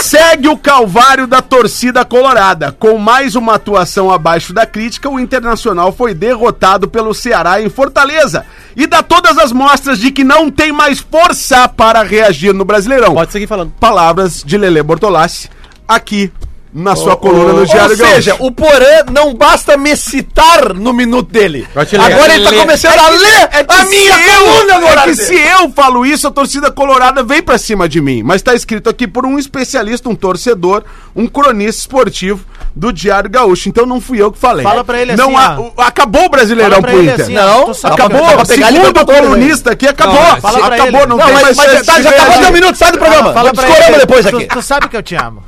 [0.03, 2.73] Segue o calvário da torcida colorada.
[2.73, 8.45] Com mais uma atuação abaixo da crítica, o Internacional foi derrotado pelo Ceará em Fortaleza.
[8.75, 13.15] E dá todas as mostras de que não tem mais força para reagir no Brasileirão.
[13.15, 13.73] Pode seguir falando.
[13.79, 15.49] Palavras de Lele Bortolassi
[15.87, 16.33] aqui
[16.73, 18.47] na sua coluna no Diário Ou seja, Gaúcho.
[18.47, 21.67] o Porã não basta me citar no minuto dele.
[21.75, 25.39] Agora ele tá começando a ler a minha eu, coluna no é horário que dele.
[25.43, 28.23] se eu falo isso, a torcida colorada vem pra cima de mim.
[28.23, 30.83] Mas tá escrito aqui por um especialista, um torcedor,
[31.15, 32.45] um cronista esportivo
[32.75, 33.69] do Diário Gaúcho.
[33.69, 34.65] Então não fui eu que falei.
[34.65, 37.21] Fala pra ele não assim, Acabou o Brasileirão pro Inter.
[37.21, 38.23] assim, Não, acabou.
[38.47, 40.15] Pegar Segundo colunista aqui, acabou.
[40.23, 41.07] Não, fala acabou, ele.
[41.07, 43.33] não, Não, tem mas, mais mas tá, já acabou teu minuto, sai do programa.
[43.33, 43.53] Fala
[43.99, 44.47] depois aqui.
[44.47, 45.43] tu sabe que eu te amo.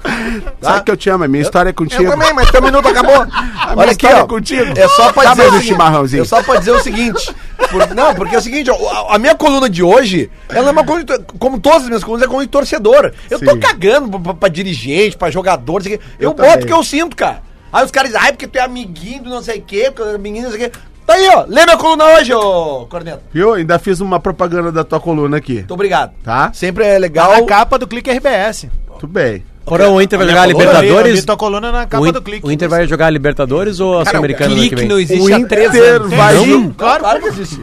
[0.61, 2.03] Sabe que eu te amo, a minha história é contigo.
[2.05, 3.15] Eu também, mas teu minuto acabou.
[3.77, 4.25] Olha aqui, história ó.
[4.25, 4.79] é contigo.
[4.79, 6.23] É só pra Dá dizer mais o um seguinte, chimarrãozinho.
[6.23, 7.35] É só pra dizer o seguinte.
[7.71, 8.75] por- não, porque é o seguinte, ó,
[9.11, 12.03] a, a minha coluna de hoje, ela é uma coluna, de- como todas as minhas
[12.05, 13.13] colunas, é coluna de torcedor.
[13.31, 13.61] Eu tô Sim.
[13.61, 16.05] cagando pra, pra- pra dirigente, pra jogador, não sei o quê.
[16.19, 17.43] Eu, Eu boto o que eu sinto, cara.
[17.73, 20.09] Aí os caras dizem, ai, porque tu é amiguinho do não sei o quê, porque
[20.11, 20.79] é amiguinho do não sei o quê.
[21.07, 21.45] Tá aí, ó.
[21.47, 23.21] Lê minha coluna hoje, ô Corneto.
[23.33, 23.53] Viu?
[23.55, 25.57] Ainda fiz uma propaganda da tua coluna aqui.
[25.57, 26.13] Muito obrigado.
[26.23, 26.51] Tá?
[26.55, 27.31] Sempre é Tá legal.
[27.33, 28.69] na capa do Clique RBS.
[29.01, 29.45] Tudo bem.
[29.65, 31.25] Porém, o Inter vai jogar a coluna, Eu vi- eu vi Libertadores.
[31.25, 32.47] tua coluna na capa O, do Clique.
[32.47, 34.89] o Inter vai jogar a Libertadores ou a Sul-Americana no ano que Clique vem?
[34.89, 36.11] não existe O há três Inter anos.
[36.11, 36.35] vai.
[36.77, 37.01] Claro.
[37.01, 37.61] claro que existe.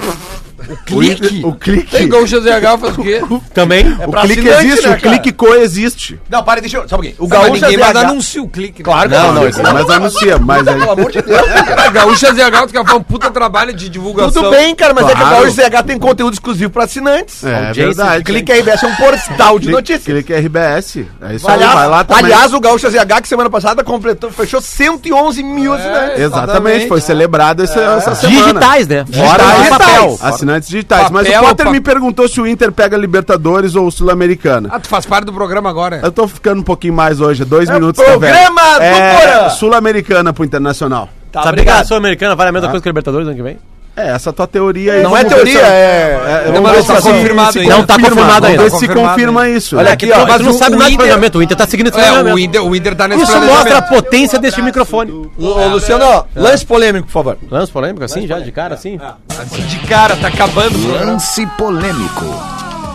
[0.92, 1.92] O, Inter- o clique.
[1.92, 3.22] Tem gol GZH faz o quê?
[3.54, 3.94] Também?
[4.06, 6.20] O pra clique existe, né, o clique coexiste.
[6.30, 6.82] Não, para, deixa eu.
[6.88, 7.16] Só um pouquinho.
[7.20, 7.98] O mas Gaúcha ninguém mais ZH.
[8.10, 8.80] anuncia o clique.
[8.80, 8.86] né?
[8.86, 10.76] Claro que Não, não, não, isso mas anuncia, mas aí.
[10.80, 11.82] Pelo amor de Deus, cara.
[11.86, 14.32] A Gaúcha ZH, tu quer fazer um puta trabalho de divulgação.
[14.44, 15.36] Tudo bem, cara, mas é que o Claro.
[15.44, 17.44] Gaúcha ZH tem conteúdo exclusivo pra assinantes.
[17.44, 18.24] É Audiência, verdade.
[18.24, 20.04] Clique RBS é um portal de Clique- notícias.
[20.04, 20.98] Clique RBS.
[21.22, 22.26] É isso aí, Aliás, vai lá também.
[22.26, 26.20] aliás, o Gaúcha ZH, que semana passada completou, fechou 111 mil assinantes.
[26.20, 28.42] Exatamente, foi celebrado essa, semana.
[28.42, 29.06] Digitais, né?
[29.12, 30.18] Fora Digitais, papel.
[30.22, 31.10] Assinantes digitais.
[31.10, 34.70] Mas Papel, o Potter pa- me perguntou se o Inter pega Libertadores ou Sul-Americana.
[34.72, 36.00] Ah, tu faz parte do programa agora.
[36.04, 38.04] Eu tô ficando um pouquinho mais hoje, é dois É minutos.
[38.04, 41.10] programa tá, do é, Sul-Americana pro Internacional.
[41.32, 43.58] Tá, Sabia que a Sul-Americana vale a mesma coisa que a Libertadores ano que vem?
[43.96, 45.04] É, essa tua teoria aí.
[45.04, 46.50] Não é teoria, é.
[46.54, 47.76] Não, tá se- confirmado ainda.
[47.76, 48.64] Não tá confirma, confirmado vamos ainda.
[48.64, 49.76] ver se confirma isso.
[49.78, 49.92] Olha né?
[49.92, 50.26] aqui, ó.
[50.26, 51.38] mas tu não o sabe nada de Inter- planejamento.
[51.38, 52.40] O Inter tá seguindo esse É, o planejamento.
[52.40, 55.12] Inter, o Inter tá nesse Isso mostra a potência deste microfone.
[55.38, 57.38] Ô, Luciano, lance polêmico, por favor.
[57.52, 58.98] Lance polêmico assim, já, de cara, assim?
[59.68, 60.78] De cara, tá acabando.
[61.06, 62.26] Lance polêmico.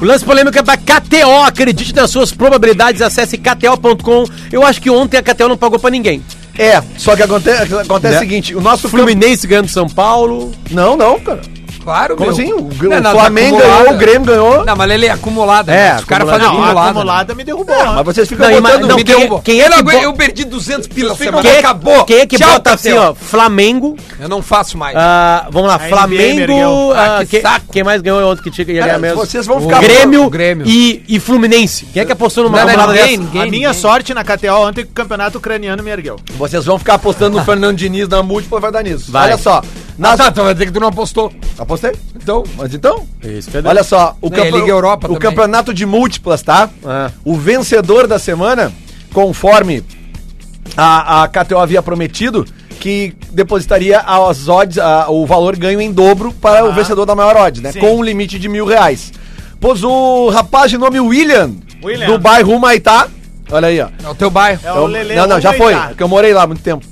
[0.01, 1.43] O lance polêmico é da KTO.
[1.47, 3.03] Acredite nas suas probabilidades.
[3.03, 4.25] Acesse KTO.com.
[4.51, 6.23] Eu acho que ontem a KTO não pagou pra ninguém.
[6.59, 8.17] É, só que acontece, acontece Né?
[8.17, 10.53] o seguinte, o nosso Fluminense ganhando São Paulo.
[10.71, 11.41] Não, não, cara.
[11.87, 12.37] Claro, Como meu.
[12.37, 12.53] assim?
[12.53, 13.79] O, o Não, não, tá Flamengo acumulada.
[13.85, 14.65] ganhou, o Grêmio ganhou.
[14.65, 15.69] Não, mas ele é acumulado.
[15.69, 15.97] É, né?
[15.99, 16.45] Os caras acumulada.
[16.45, 16.89] fazem Não, a acumulado.
[16.91, 17.77] acumulada me derrubou.
[17.95, 18.87] Mas vocês ficam Não, botando...
[18.89, 19.41] não, me quem- derrubou.
[19.43, 21.43] quem é eu, não que bo- eu perdi 200 pila Vocês semana.
[21.43, 22.05] Quem é, Acabou.
[22.05, 23.15] quem é que Tchau, bota assim, ó?
[23.15, 23.97] Flamengo.
[24.19, 24.97] Eu não faço mais.
[24.97, 26.41] ah, vamos lá, A NBA Flamengo.
[26.41, 26.93] ergueu.
[26.95, 27.67] ah, Ah, que quem, saco.
[27.73, 29.17] quem mais ganhou ontem que tinha que ganhar mesmo?
[29.19, 29.81] vocês vão O ficar...
[29.81, 30.67] Grêmio, O Grêmio.
[30.67, 31.87] E, e Fluminense.
[31.93, 33.43] Quem é que apostou numa Não, não, acumulada dessa?
[33.43, 36.17] A minha sorte na KTO ontem que o campeonato ucraniano me ergueu.
[36.37, 39.11] Vocês vão ficar apostando no Fernando Diniz na múltipla, vai dar nisso.
[39.15, 39.63] Olha só.
[39.99, 40.17] Ah, Nas...
[40.19, 41.33] tá, então vai dizer que tu não apostou.
[41.59, 41.93] Apostei?
[42.15, 43.07] Então, Mas então...
[43.23, 43.71] Isso, Pedro.
[43.71, 45.21] Olha só, o, é Liga Europa o também.
[45.21, 46.69] campeonato de múltiplas, tá?
[46.85, 47.11] Ah.
[47.25, 48.73] O vencedor da semana,
[49.13, 49.83] conforme
[50.77, 52.45] a, a KTO havia prometido,
[52.81, 57.37] que depositaria as odds, a- o valor ganho em dobro para o vencedor da maior
[57.37, 57.73] odds, né?
[57.73, 57.81] Sim.
[57.81, 59.13] Com um limite de mil reais.
[59.59, 62.07] Pois o rapaz de nome William, William.
[62.07, 63.09] do bairro Maitá,
[63.51, 63.89] olha aí, ó.
[64.05, 64.61] é o teu bairro.
[64.63, 65.15] É o Lele.
[65.15, 66.85] não, não, já foi, porque eu morei lá há muito tempo.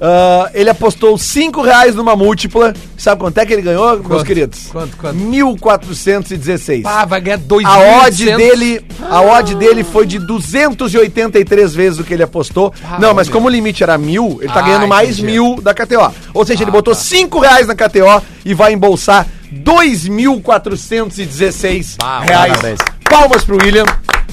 [0.00, 2.74] Ah, ele apostou 5 reais numa múltipla.
[2.98, 4.24] Sabe quanto é que ele ganhou, meus Quanto?
[4.24, 4.66] queridos?
[4.70, 5.16] Quanto, quanto?
[5.18, 6.82] 1.416.
[6.84, 12.04] Ah, vai ganhar dois A odd dele, a odd dele foi de 283 vezes o
[12.04, 12.72] que ele apostou.
[12.98, 15.32] não, mas como o limite era mil, ele tá Ah, ganhando mais entendi.
[15.32, 16.12] mil da KTO.
[16.34, 22.52] Ou seja, ele botou 5 reais na KTO e vai embolsar 2.416 Bah, reais.
[22.52, 22.78] parabéns.
[23.08, 23.84] Palmas pro William.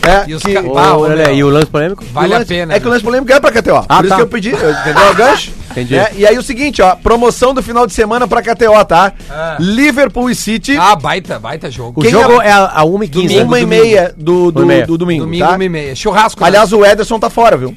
[0.01, 1.35] É, E os que- Ah, olha meu.
[1.35, 2.03] e o lance polêmico?
[2.11, 2.73] Vale o a lance- pena.
[2.73, 2.93] É que o né?
[2.95, 3.85] lance polêmico é pra KTO.
[3.87, 4.15] Ah, por isso tá.
[4.15, 5.51] que eu pedi, eu- entendeu o gancho?
[5.71, 5.95] Entendi.
[5.95, 9.13] É, e aí o seguinte, ó, promoção do final de semana pra KTO, tá?
[9.29, 9.57] Ah.
[9.59, 11.99] Liverpool e City, Ah, baita, baita jogo.
[12.01, 13.43] O Quem jogo é- é a, a 1h15.
[13.43, 14.85] uma e meia do, do, e meia.
[14.85, 15.55] do domingo, Domingo, tá?
[15.55, 15.95] uma e meia.
[15.95, 16.41] Churrasco.
[16.41, 16.47] né?
[16.47, 17.75] Aliás, o Ederson tá fora, viu?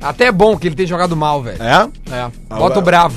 [0.00, 1.62] Até é bom que ele tenha jogado mal, velho.
[1.62, 1.88] É?
[2.12, 2.26] É.
[2.56, 3.14] Bota o bravo.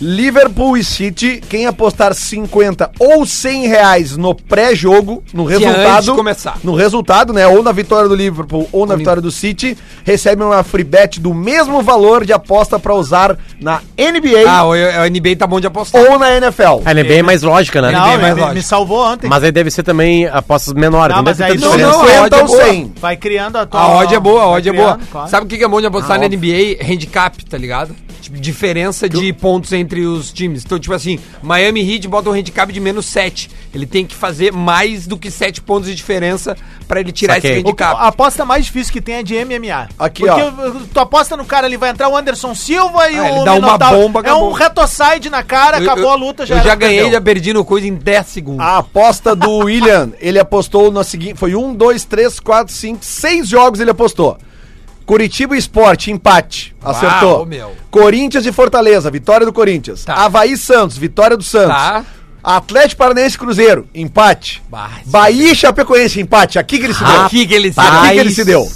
[0.00, 6.14] Liverpool e City, quem apostar 50 ou 100 reais no pré-jogo, no é resultado.
[6.14, 6.58] começar.
[6.64, 7.46] No resultado, né?
[7.46, 11.34] Ou na vitória do Liverpool ou na vitória do City, recebe uma free bet do
[11.34, 15.66] mesmo valor de aposta pra usar na NBA Ah, o, o NBA tá bom de
[15.66, 16.00] apostar.
[16.02, 16.80] ou na NFL.
[16.84, 17.90] A NBA é mais lógica, né?
[17.92, 18.56] Não, bem me, mais me- lógico.
[18.56, 19.28] me salvou ontem.
[19.28, 21.14] Mas aí deve ser também apostas menores.
[21.14, 21.98] Não, Não, deve mas ter tanta não, diferença.
[21.98, 22.64] não, a 50 odd é ou boa.
[22.64, 22.92] 100.
[23.00, 23.80] Vai criando a tua...
[23.80, 24.92] A odd é boa, a odd é boa.
[24.94, 25.28] criando, claro.
[25.30, 26.38] Sabe o que que é bom de apostar Ah, na óbvio.
[26.38, 26.84] NBA?
[26.92, 27.94] Handicap, tá ligado?
[28.20, 30.64] Tipo, diferença de pontos entre os times.
[30.64, 33.50] Então, tipo assim, Miami Heat bota um handicap de menos 7.
[33.74, 37.50] Ele tem que fazer mais do que 7 pontos de diferença pra ele tirar Saquei.
[37.50, 37.96] esse handicap.
[37.98, 39.88] a aposta mais difícil que tem é de MMA.
[39.98, 40.70] Aqui, Porque ó.
[40.92, 43.54] tu aposta no cara, ele vai entrar o Anderson Silva e Ah, o ele dá
[43.54, 44.50] uma bomba, É acabou.
[44.50, 47.12] um retocide na cara, Eu- acabou eu- a luta, já Eu já ganhei, perdeu.
[47.12, 48.64] já perdi no coisa em 10 segundos.
[48.64, 53.48] A aposta do William, ele apostou no seguinte: foi um, dois, três, quatro, cinco, seis
[53.48, 54.36] jogos ele apostou.
[55.10, 56.72] Curitiba e Esporte, empate.
[56.80, 57.42] Acertou.
[57.42, 57.72] ô, meu.
[57.90, 60.04] Corinthians e Fortaleza, vitória do Corinthians.
[60.04, 60.14] Tá.
[60.14, 61.74] Havaí e Santos, vitória do Santos.
[61.76, 62.04] Tá.
[62.44, 64.62] Atlético Paranaense e Cruzeiro, empate.
[64.70, 66.60] Bah, Bahia e Chapecoense, empate.
[66.60, 67.20] Aqui que ele se deu.
[67.22, 68.12] Aqui que ele se Aqui deu.
[68.12, 68.70] que ele se deu.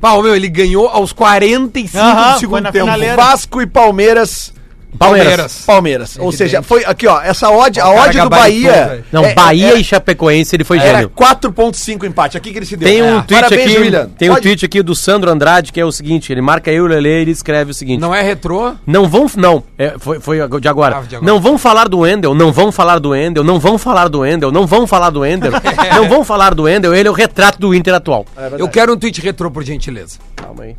[0.00, 2.84] Ô, meu, ele ganhou aos 45 Aham, do segundo tempo.
[2.86, 3.16] finaleira.
[3.16, 4.54] Vasco e Palmeiras.
[4.98, 5.64] Palmeiras.
[5.66, 6.16] Palmeiras.
[6.18, 7.20] Ou seja, foi aqui, ó.
[7.20, 9.04] Essa odd, a odd do Bahia.
[9.10, 11.10] Não, é- Bahia era- e Chapecoense, ele foi Era gênio.
[11.10, 12.36] 4.5 empate.
[12.36, 12.88] Aqui que ele se deu.
[12.88, 13.22] Tem um É.
[13.22, 14.08] tweet Parabéns, aqui, William.
[14.18, 16.86] tem um tweet aqui do Sandro Andrade que é o seguinte, ele marca eu e
[16.86, 18.74] o Lele e ele escreve o seguinte: Não é retrô?
[18.86, 20.96] Não vão, não, é, foi, foi de agora.
[20.98, 21.32] Ah, de agora.
[21.32, 24.50] Não vão falar do Wendel, não vão falar do Wendel, não vão falar do Wendel,
[24.52, 25.52] não vão falar do Wendel,
[25.94, 28.26] não vão falar do Wendel, ele é o retrato do Inter atual.
[28.58, 30.18] Eu quero um tweet retrô, por gentileza.
[30.36, 30.76] Calma aí.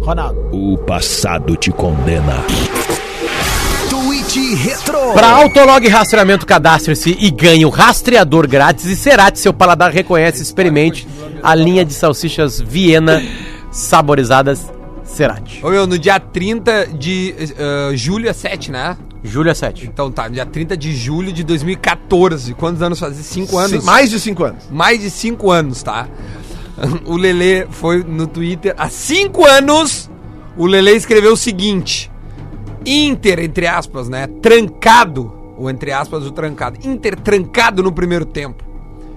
[0.00, 0.48] Ronaldo.
[0.52, 2.44] O passado te condena.
[3.88, 5.12] Tweet Retro.
[5.14, 11.06] Para Autolog Rastreamento, cadastre-se e ganhe o rastreador grátis e Cerati, seu paladar reconhece, experimente
[11.42, 13.22] a linha de salsichas Viena
[13.70, 14.72] saborizadas
[15.04, 15.60] Cerati.
[15.64, 18.96] Ô, meu, no dia 30 de eh, julho é 7, né?
[19.24, 19.86] Júlia 7.
[19.86, 22.54] Então tá, no dia 30 de julho de 2014.
[22.54, 23.22] Quantos anos fazia?
[23.22, 23.80] 5 anos?
[23.80, 24.64] Sim, mais de 5 anos.
[24.70, 26.08] Mais de 5 anos, tá?
[27.04, 28.74] O Lelê foi no Twitter.
[28.76, 30.10] Há 5 anos,
[30.56, 32.10] o Lelê escreveu o seguinte:
[32.84, 34.26] Inter, entre aspas, né?
[34.40, 35.32] Trancado.
[35.56, 36.78] Ou entre aspas, o trancado.
[36.86, 38.64] Inter trancado no primeiro tempo.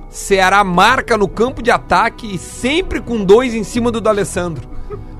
[0.09, 4.69] Ceará marca no campo de ataque e sempre com dois em cima do D'Alessandro.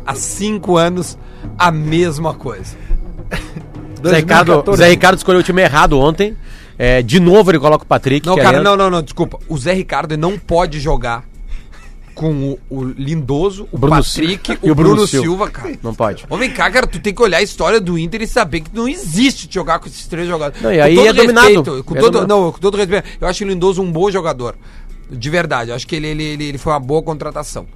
[0.06, 1.18] Há 5 anos,
[1.58, 2.78] a mesma coisa.
[4.08, 4.78] Zé Ricardo, 2014.
[4.78, 6.38] Zé Ricardo escolheu o time errado ontem.
[6.78, 8.26] É, de novo ele coloca o Patrick.
[8.28, 8.66] Não, é cara, lento.
[8.66, 9.40] não, não, não, desculpa.
[9.50, 11.24] O Zé Ricardo não pode jogar
[12.16, 14.72] com o, o Lindoso, o, Bruno Patrick Silva.
[14.72, 15.78] o Bruno, Silva, cara.
[15.84, 16.26] Não pode.
[16.40, 18.88] Vem cá, cara, tu tem que olhar a história do Inter e saber que não
[18.88, 20.62] existe jogar com esses três jogadores.
[20.64, 21.48] Não, e aí todo é dominado.
[21.48, 22.42] respeito, com É todo, dominado.
[22.42, 24.56] não, com todo respeito, eu acho o Lindoso um bom jogador.
[25.12, 27.68] De verdade, eu acho que ele, ele, ele, ele foi uma boa contratação.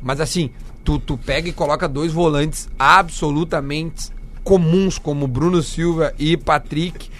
[0.00, 0.50] Mas assim,
[0.84, 4.10] tu, tu pega e coloca dois volantes absolutamente
[4.44, 7.10] comuns, como Bruno Silva e Patrick.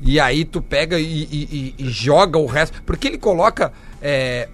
[0.00, 2.82] E aí tu pega e, e- e- e joga o resto.
[2.84, 4.48] Porque ele coloca é,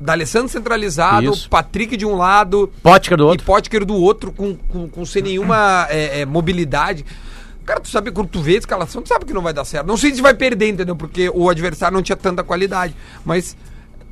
[0.00, 1.48] D'Alessandro centralizado, Isso.
[1.50, 3.46] Patrick de um lado, Potker do e outro.
[3.46, 7.04] Potker do outro, com, com, com sem nenhuma é, é, mobilidade.
[7.66, 9.86] Cara, tu sabe quando tu vê a escalação, tu sabe que não vai dar certo.
[9.86, 10.96] Não sei se vai perder, entendeu?
[10.96, 12.94] Porque o adversário não tinha tanta qualidade.
[13.24, 13.54] Mas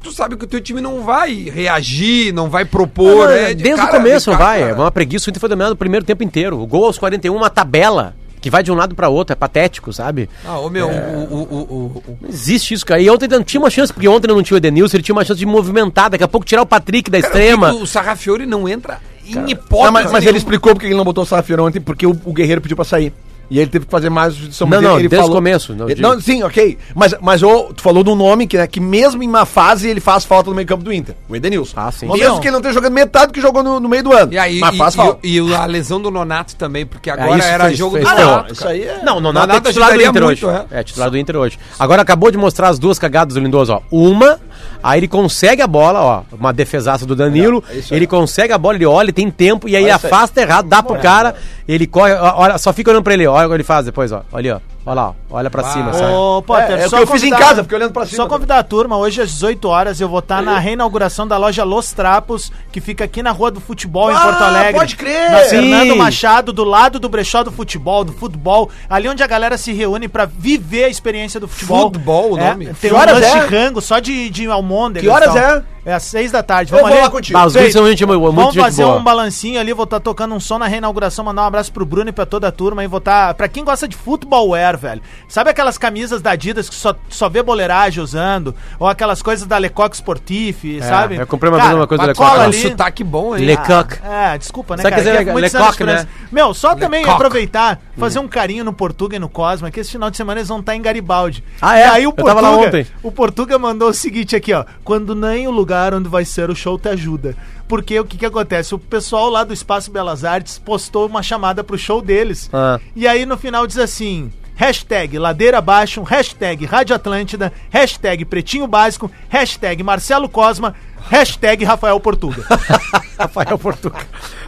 [0.03, 3.29] tu sabe que o teu time não vai reagir, não vai propor.
[3.29, 3.55] Não, né?
[3.55, 4.61] De desde cara, o começo não vai.
[4.61, 4.73] cara.
[4.73, 5.29] É uma preguiça.
[5.29, 6.61] O Inter foi dominado o primeiro tempo inteiro.
[6.61, 8.15] O gol aos 41, uma tabela
[8.49, 9.33] que vai de um lado pra outro.
[9.33, 10.29] É patético, sabe?
[10.45, 13.01] Ah, ô meu, o, o, o, o- Não existe isso, cara.
[13.01, 15.25] E ontem não tinha uma chance, porque ontem não tinha o Edenilson, ele tinha uma
[15.25, 16.11] chance de movimentar.
[16.11, 17.73] Daqui a pouco tirar o Patrick da extrema.
[17.73, 19.85] O Sarrafiori não entra em hipótese.
[19.85, 22.33] Não, mas, mas ele explicou porque ele não botou o Sarafiro ontem, porque o, o
[22.33, 23.13] Guerreiro pediu pra sair.
[23.51, 24.69] E ele teve que fazer mais substituição.
[24.69, 26.01] Não, não, ele, desde o começo, não Ele-.
[26.03, 26.77] Não, sim, ok.
[26.95, 29.89] Mas, mas ô, tu falou de um nome que, né, que mesmo em uma fase
[29.89, 31.15] ele faz falta no meio campo do Inter.
[31.29, 31.73] O Edenilson.
[31.77, 32.07] Ah, sim.
[32.07, 32.41] Mesmo meu.
[32.41, 34.33] que ele não tenha jogado metade do que jogou no, no meio do ano.
[34.33, 35.19] E aí, mas e, faz e- falta.
[35.27, 38.15] e o- a lesão do Nonato também, porque agora isso era fez- jogo fez do
[38.15, 38.31] ferrou.
[38.31, 38.47] Nonato.
[38.49, 38.99] Ah, isso aí é...
[39.03, 40.65] Não, não, Nonato nada é titular do Inter muito, hoje.
[40.71, 40.81] é.
[40.81, 40.83] É.
[40.83, 41.59] titular do Inter hoje.
[41.79, 43.81] Agora acabou de mostrar as duas cagadas do Lindoso, ó.
[43.91, 44.39] Uma,
[44.83, 48.77] aí ele consegue a bola, ó, uma defesaça do Danilo, É, ele consegue a bola,
[48.77, 51.35] ele olha, tem tempo, e aí Olha ele afasta errado, dá pro cara,
[51.67, 54.23] ele corre, olha, só fica olhando pra ele, olha o que ele faz depois, ó.
[54.33, 54.61] Olha, ó.
[54.89, 55.15] Olha lá.
[55.31, 56.13] Olha pra cima, sabe?
[56.13, 58.17] Ô, Potter, É, é o só que eu fiz em casa, fiquei olhando pra cima
[58.17, 61.63] Só convidar a turma, hoje às 18 horas eu vou estar na reinauguração da loja
[61.65, 64.73] Los Trapos, que fica aqui na Rua do Futebol, em Ah, Porto Alegre.
[64.75, 65.31] pode crer!
[65.31, 65.49] Na Sim.
[65.51, 69.73] Fernando Machado, do lado do brechó do futebol, do futebol, ali onde a galera se
[69.75, 71.83] reúne pra viver a experiência do futebol.
[71.93, 72.65] Futebol, o É, nome?
[72.67, 73.41] Tem Que um horas lanche é?
[73.47, 75.05] de rango, só de, de almôndega.
[75.05, 75.63] Que horas é?
[75.85, 76.71] É às 6 da tarde.
[76.73, 77.39] Eu vou re- lá contigo.
[77.39, 78.97] São gente, muito Vamos gente fazer boa.
[78.99, 82.11] um balancinho ali, vou estar tocando um som na reinauguração, mandar um abraço pro Bruno
[82.11, 83.33] e pra toda a turma e vou estar.
[83.35, 85.03] Pra quem gosta de futebol wear, velho.
[85.29, 88.55] Sabe aquelas camisas da Adidas que só, só vê boleiragem usando?
[88.79, 91.17] Ou aquelas coisas da Lecoq Sportif, sabe?
[91.17, 92.41] eu comprei uma vez uma coisa da cola Lecoq.
[92.41, 92.63] Olha um ali.
[92.63, 93.45] sotaque bom, hein?
[93.45, 93.99] Lecoq.
[94.03, 95.03] Ah, é, desculpa, né, Sabe cara?
[95.03, 96.07] dizer Que é Lecoq, né?
[96.33, 100.11] Meu, só também aproveitar, fazer um carinho no Portuga e no Cosma, que esse final
[100.11, 101.43] de semana eles vão estar em Garibaldi.
[101.61, 101.81] Ah, é?
[101.81, 102.87] E aí o Eu tava lá Portuga, ontem.
[103.03, 104.65] o Portuga mandou o seguinte aqui, ó.
[104.85, 107.37] Quando nem o lugar onde vai ser o show te ajuda.
[107.67, 108.75] Porque o que que acontece?
[108.75, 112.49] O pessoal lá do Espaço Belas Artes postou uma chamada pro show deles.
[112.53, 112.81] Ah.
[112.97, 114.33] E aí no final diz assim...
[114.59, 120.75] Hashtag Ladeira Abaixo, hashtag Rádio Atlântida, hashtag Pretinho Básico, hashtag Marcelo Cosma,
[121.09, 122.45] hashtag Rafael Portuga.
[123.17, 124.03] Rafael Portugal.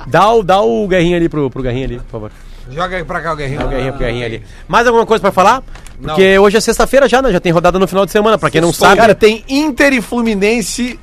[0.09, 2.33] Dá o, dá o Guerrinho ali pro, pro Guerrinho ali, por favor.
[2.69, 3.65] Joga aí pra cá o Guerrinho.
[3.65, 4.43] O Guerrinho pro Guerrinho ali.
[4.67, 5.63] Mais alguma coisa pra falar?
[6.03, 7.31] Porque hoje é sexta-feira já, né?
[7.31, 8.37] Já tem rodada no final de semana.
[8.37, 10.99] Pra quem não sabe, Cara, tem Inter e Fluminense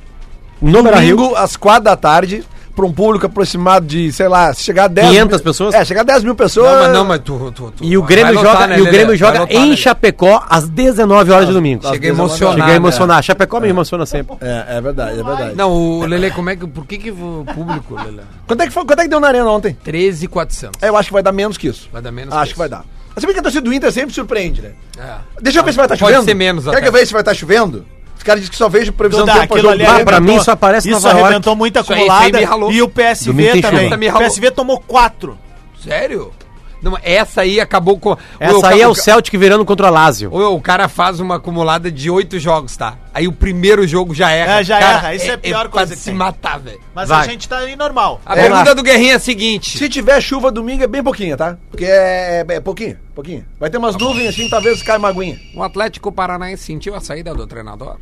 [0.60, 2.44] no domingo às quatro da tarde,
[2.78, 5.74] para um público aproximado de, sei lá, se chegar a 10 500 mil- pessoas?
[5.74, 6.70] É, chegar a 10 mil pessoas.
[6.70, 7.52] Não, mas não, mas tu.
[7.52, 8.84] tu, tu E o Grêmio joga, né, e o?
[8.84, 9.76] Grêmio joga lotar, em né?
[9.76, 11.84] Chapecó às 19 horas de domingo.
[11.88, 12.56] Cheguei Às emocionado.
[12.60, 12.76] Cheguei a né?
[12.76, 13.22] emocionar.
[13.24, 14.36] Chapecó me emociona sempre.
[14.40, 15.56] É, é verdade, é verdade.
[15.56, 16.66] Não, o Lele, como é que.
[16.68, 18.20] Por que, que o público, Lele?
[18.46, 19.76] Quanto, é que foi, quanto é que deu na arena ontem?
[19.82, 20.80] 13,400.
[20.80, 21.88] É, eu acho que vai dar menos que isso.
[21.92, 22.84] Vai dar menos Acho que que vai dar.
[23.14, 24.70] Mas sabe que a torcida do Inter sempre surpreende, né?
[24.96, 25.14] É.
[25.42, 26.24] Deixa eu ver se vai estar Pode chovendo.
[26.24, 26.82] ser menos Quer até.
[26.82, 27.84] que eu veja se vai estar chovendo?
[28.18, 30.38] Os caras dizem que só vejo previsão Duda, do tempo jogo ali Ah, pra mim
[30.40, 31.24] só aparece Isso Nova York.
[31.24, 32.72] arrebentou isso aí acumulada.
[32.72, 34.10] E o PSV também.
[34.10, 34.18] O.
[34.18, 35.38] PSV tomou quatro.
[35.82, 36.32] Sério?
[36.80, 38.16] Não, essa aí acabou com.
[38.38, 40.32] Essa o, aí é o Celtic virando contra o Lazio.
[40.32, 42.96] Ô, O cara faz uma acumulada de oito jogos, tá?
[43.12, 44.60] Aí o primeiro jogo já erra.
[44.60, 45.14] É, já Cara, erra.
[45.14, 46.14] Isso é a pior pra coisa que se tem.
[46.14, 46.80] matar, velho.
[46.94, 47.26] Mas Vai.
[47.26, 48.20] a gente tá aí normal.
[48.24, 48.74] A É, pergunta lá.
[48.74, 49.76] do Guerrinho é a seguinte.
[49.76, 51.56] Se tiver chuva domingo é bem pouquinho, tá?
[51.70, 53.44] Porque é, é, é pouquinho, pouquinho.
[53.58, 55.38] Vai ter umas nuvens assim, talvez caia uma aguinha.
[55.56, 57.96] O Atlético Paranaense sentiu a saída do treinador?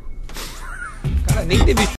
[1.27, 1.87] Cara, nem teve